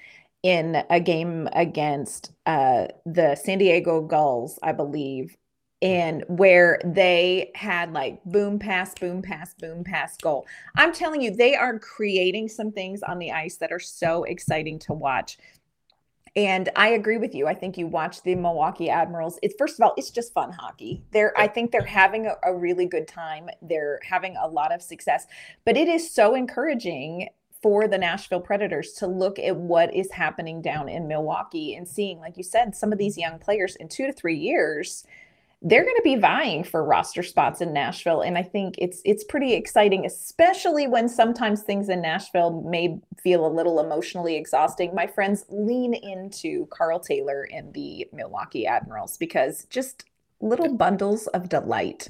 in 0.43 0.83
a 0.91 0.99
game 0.99 1.49
against 1.53 2.33
uh, 2.47 2.89
the 3.07 3.37
San 3.37 3.59
Diego 3.59 4.01
Gulls, 4.01 4.59
I 4.63 4.73
believe, 4.73 5.37
and 5.81 6.25
where 6.29 6.81
they 6.85 7.53
had 7.55 7.93
like 7.93 8.23
boom 8.25 8.59
pass, 8.59 8.95
boom 8.95 9.23
pass, 9.23 9.55
boom 9.55 9.85
pass 9.85 10.17
goal. 10.17 10.47
I'm 10.77 10.93
telling 10.93 11.23
you, 11.23 11.31
they 11.31 11.55
are 11.55 11.79
creating 11.79 12.49
some 12.49 12.73
things 12.73 13.03
on 13.03 13.19
the 13.19 13.33
ice 13.33 13.57
that 13.57 13.73
are 13.73 13.81
so 13.81 14.25
exciting 14.25 14.79
to 14.81 14.93
watch. 14.93 15.39
And 16.35 16.71
I 16.77 16.89
agree 16.89 17.19
with 17.19 17.35
you. 17.35 17.47
I 17.47 17.55
think 17.55 17.77
you 17.77 17.87
watch 17.87 18.23
the 18.23 18.35
Milwaukee 18.35 18.89
Admirals. 18.89 19.39
It's 19.43 19.55
first 19.59 19.79
of 19.79 19.83
all, 19.83 19.93
it's 19.99 20.11
just 20.11 20.33
fun 20.33 20.53
hockey. 20.53 21.05
They're, 21.13 21.39
I 21.39 21.47
think 21.47 21.73
they're 21.73 21.85
having 21.85 22.27
a, 22.27 22.37
a 22.43 22.55
really 22.55 22.87
good 22.87 23.07
time. 23.07 23.51
They're 23.61 24.01
having 24.03 24.37
a 24.37 24.49
lot 24.49 24.73
of 24.73 24.81
success, 24.81 25.27
but 25.67 25.77
it 25.77 25.89
is 25.89 26.11
so 26.11 26.35
encouraging 26.35 27.29
for 27.63 27.87
the 27.87 27.99
Nashville 27.99 28.41
Predators 28.41 28.93
to 28.95 29.07
look 29.07 29.39
at 29.39 29.57
what 29.57 29.95
is 29.95 30.11
happening 30.11 30.61
down 30.61 30.89
in 30.89 31.07
Milwaukee 31.07 31.77
and 31.77 31.87
seeing, 31.87 32.19
like 32.19 32.37
you 32.37 32.43
said, 32.43 32.75
some 32.75 32.93
of 32.93 32.99
these 32.99 33.17
young 33.17 33.39
players 33.39 33.77
in 33.77 33.89
two 33.89 34.07
to 34.07 34.13
three 34.13 34.37
years, 34.37 35.07
they're 35.65 35.85
going 35.85 35.97
to 35.97 36.03
be 36.03 36.17
vying 36.17 36.65
for 36.65 36.85
roster 36.85 37.23
spots 37.23 37.61
in 37.61 37.73
Nashville. 37.73 38.23
And 38.23 38.37
I 38.37 38.43
think 38.43 38.75
it's 38.79 39.01
it's 39.05 39.25
pretty 39.25 39.55
exciting, 39.55 40.05
especially 40.05 40.89
when 40.89 41.09
sometimes 41.09 41.63
things 41.63 41.89
in 41.89 42.03
Nashville 42.03 42.63
may 42.63 42.99
feel 43.23 43.47
a 43.47 43.49
little 43.49 43.81
emotionally 43.81 44.37
exhausting. 44.37 44.95
My 44.95 45.07
friends 45.07 45.45
lean 45.49 45.95
into 45.95 46.67
Karl 46.67 46.99
Taylor 46.99 47.49
and 47.53 47.73
the 47.73 48.09
Milwaukee 48.13 48.67
Admirals 48.67 49.17
because 49.17 49.65
just 49.71 50.05
little 50.41 50.75
bundles 50.75 51.29
of 51.29 51.49
delight. 51.49 52.09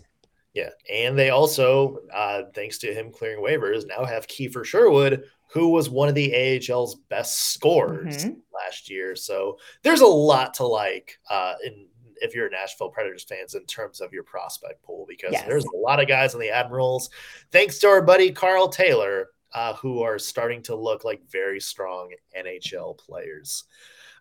Yeah, 0.55 0.71
and 0.93 1.19
they 1.19 1.31
also, 1.31 1.99
uh, 2.13 2.43
thanks 2.55 2.77
to 2.79 2.93
him 2.93 3.11
clearing 3.11 3.43
waivers, 3.43 3.87
now 3.87 4.05
have 4.05 4.27
Kiefer 4.27 4.65
Sherwood, 4.65 5.25
who 5.51 5.69
was 5.69 5.89
one 5.89 6.09
of 6.09 6.15
the 6.15 6.33
AHL's 6.35 6.95
best 6.95 7.53
scorers 7.53 8.25
mm-hmm. 8.25 8.39
last 8.55 8.91
year. 8.91 9.17
So 9.17 9.59
there's 9.83 10.01
a 10.01 10.07
lot 10.07 10.55
to 10.55 10.67
like 10.67 11.19
uh, 11.31 11.55
in 11.65 11.87
if 12.23 12.35
you're 12.35 12.47
a 12.47 12.51
Nashville 12.51 12.89
Predators 12.89 13.25
fans 13.25 13.55
in 13.55 13.67
terms 13.67 14.01
of 14.01 14.13
your 14.13 14.23
prospect 14.23 14.83
pool 14.83 15.05
because 15.09 15.33
yes. 15.33 15.45
there's 15.47 15.65
a 15.65 15.77
lot 15.77 16.01
of 16.01 16.09
guys 16.09 16.35
on 16.35 16.41
the 16.41 16.51
Admirals. 16.51 17.11
Thanks 17.51 17.79
to 17.81 17.89
our 17.89 18.01
buddy 18.01 18.31
Karl 18.31 18.69
Taylor, 18.69 19.29
uh, 19.53 19.75
who 19.75 20.03
are 20.03 20.19
starting 20.19 20.63
to 20.63 20.75
look 20.75 21.05
like 21.05 21.29
very 21.31 21.61
strong 21.61 22.11
NHL 22.39 22.97
players. 22.99 23.65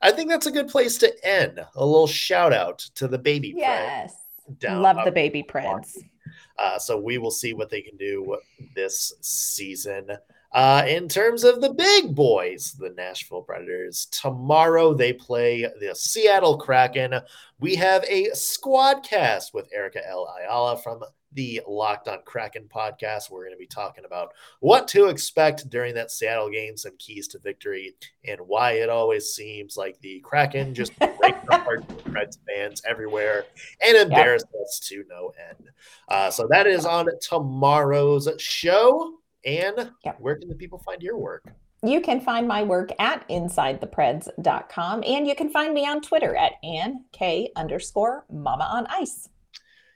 I 0.01 0.11
think 0.11 0.29
that's 0.29 0.47
a 0.47 0.51
good 0.51 0.67
place 0.67 0.97
to 0.99 1.13
end. 1.25 1.59
A 1.75 1.85
little 1.85 2.07
shout 2.07 2.53
out 2.53 2.79
to 2.95 3.07
the 3.07 3.19
baby. 3.19 3.53
Yes. 3.55 4.13
Love 4.63 5.05
the 5.05 5.11
baby 5.11 5.43
Preds. 5.43 5.97
Uh, 6.57 6.77
so 6.77 6.97
we 6.97 7.17
will 7.17 7.31
see 7.31 7.53
what 7.53 7.69
they 7.69 7.81
can 7.81 7.97
do 7.97 8.37
this 8.75 9.13
season. 9.21 10.09
Uh, 10.53 10.83
in 10.87 11.07
terms 11.07 11.43
of 11.43 11.61
the 11.61 11.73
big 11.73 12.13
boys, 12.13 12.75
the 12.77 12.89
Nashville 12.89 13.41
Predators, 13.41 14.07
tomorrow 14.07 14.93
they 14.93 15.13
play 15.13 15.61
the 15.79 15.95
Seattle 15.95 16.57
Kraken. 16.57 17.13
We 17.59 17.75
have 17.75 18.03
a 18.03 18.31
squad 18.33 19.03
cast 19.03 19.53
with 19.53 19.69
Erica 19.73 20.05
L. 20.07 20.27
Ayala 20.39 20.77
from 20.77 21.03
the 21.33 21.61
Locked 21.65 22.07
on 22.07 22.19
Kraken 22.25 22.67
podcast. 22.73 23.31
We're 23.31 23.43
going 23.43 23.53
to 23.53 23.57
be 23.57 23.67
talking 23.67 24.05
about 24.05 24.33
what 24.59 24.87
to 24.89 25.05
expect 25.05 25.69
during 25.69 25.95
that 25.95 26.11
Seattle 26.11 26.49
game, 26.49 26.75
some 26.75 26.97
keys 26.97 27.27
to 27.29 27.39
victory, 27.39 27.95
and 28.25 28.39
why 28.41 28.73
it 28.73 28.89
always 28.89 29.33
seems 29.33 29.77
like 29.77 29.99
the 30.01 30.19
Kraken 30.19 30.73
just 30.73 30.97
break 30.99 31.35
apart 31.49 31.87
Preds 32.05 32.37
fans 32.47 32.81
everywhere 32.85 33.45
and 33.85 33.97
embarrass 33.97 34.43
yep. 34.53 34.61
us 34.63 34.79
to 34.89 35.05
no 35.09 35.31
end. 35.49 35.69
Uh, 36.09 36.29
so 36.29 36.47
that 36.49 36.67
is 36.67 36.85
on 36.85 37.07
tomorrow's 37.21 38.27
show. 38.37 39.20
And 39.45 39.91
yep. 40.03 40.17
where 40.19 40.35
can 40.35 40.49
the 40.49 40.55
people 40.55 40.79
find 40.79 41.01
your 41.01 41.17
work? 41.17 41.51
You 41.83 41.99
can 41.99 42.21
find 42.21 42.47
my 42.47 42.61
work 42.61 42.91
at 42.99 43.27
insidethepreds.com 43.29 45.03
and 45.05 45.27
you 45.27 45.35
can 45.35 45.49
find 45.49 45.73
me 45.73 45.87
on 45.87 46.01
Twitter 46.01 46.35
at 46.35 46.53
Ann 46.63 47.05
K 47.11 47.51
underscore 47.55 48.25
mama 48.31 48.65
on 48.71 48.85
ice. 48.87 49.29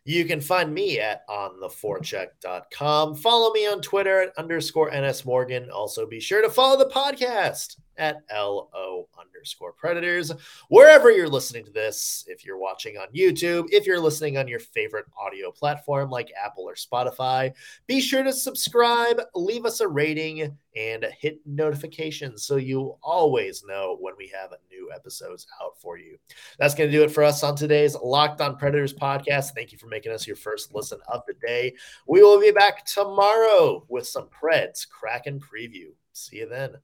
You 0.04 0.26
can 0.26 0.42
find 0.42 0.74
me 0.74 1.00
at 1.00 1.28
ontheforecheck.com. 1.28 3.16
Follow 3.16 3.52
me 3.54 3.68
on 3.68 3.82
Twitter 3.82 4.22
at 4.22 4.38
underscore 4.38 4.92
NS 4.96 5.26
Morgan. 5.26 5.70
Also, 5.72 6.08
be 6.08 6.20
sure 6.20 6.44
to 6.44 6.50
follow 6.50 6.78
the 6.78 6.92
podcast 6.92 7.78
at 7.98 8.24
LO 8.32 9.08
underscore 9.20 9.74
predators. 9.74 10.32
Wherever 10.70 11.12
you're 11.12 11.30
listening 11.30 11.66
to 11.66 11.72
this, 11.72 12.26
if 12.28 12.46
you're 12.46 12.58
watching 12.58 12.98
on 12.98 13.08
YouTube, 13.16 13.68
if 13.70 13.86
you're 13.86 14.00
listening 14.00 14.38
on 14.38 14.48
your 14.48 14.60
favorite 14.60 15.06
audio 15.20 15.52
platform 15.52 16.10
like 16.10 16.32
Apple 16.44 16.64
or 16.64 16.76
Spotify, 16.76 17.54
be 17.88 18.02
sure 18.02 18.24
to 18.24 18.34
subscribe, 18.34 19.22
leave 19.34 19.66
us 19.66 19.80
a 19.80 19.88
rating, 19.88 20.58
and 20.76 21.06
hit 21.20 21.40
notifications 21.46 22.44
so 22.44 22.58
you 22.58 22.96
always 23.02 23.64
know 23.66 23.98
when 24.00 24.14
we 24.18 24.28
have 24.28 24.52
new 24.70 24.92
episodes 24.94 25.48
out 25.64 25.80
for 25.80 25.98
you. 25.98 26.18
That's 26.60 26.76
going 26.76 26.92
to 26.92 26.98
do 26.98 27.04
it 27.04 27.12
for 27.12 27.24
us 27.24 27.44
on 27.44 27.56
today's 27.56 27.96
Locked 27.96 28.42
on 28.42 28.58
Predators 28.58 28.94
podcast. 28.94 29.52
Thank 29.56 29.72
you 29.72 29.78
for 29.78 29.88
making 29.88 30.12
us 30.12 30.28
your 30.28 30.36
first 30.36 30.74
listen 30.76 31.00
of 31.08 31.22
the 31.28 31.34
day. 31.46 31.74
We 32.08 32.22
will 32.22 32.40
be 32.40 32.52
back 32.52 32.86
tomorrow 32.86 33.86
with 33.88 34.08
some 34.08 34.28
Preds 34.28 34.88
Kraken 34.88 35.40
preview. 35.40 35.88
See 36.14 36.38
you 36.38 36.50
then. 36.50 36.76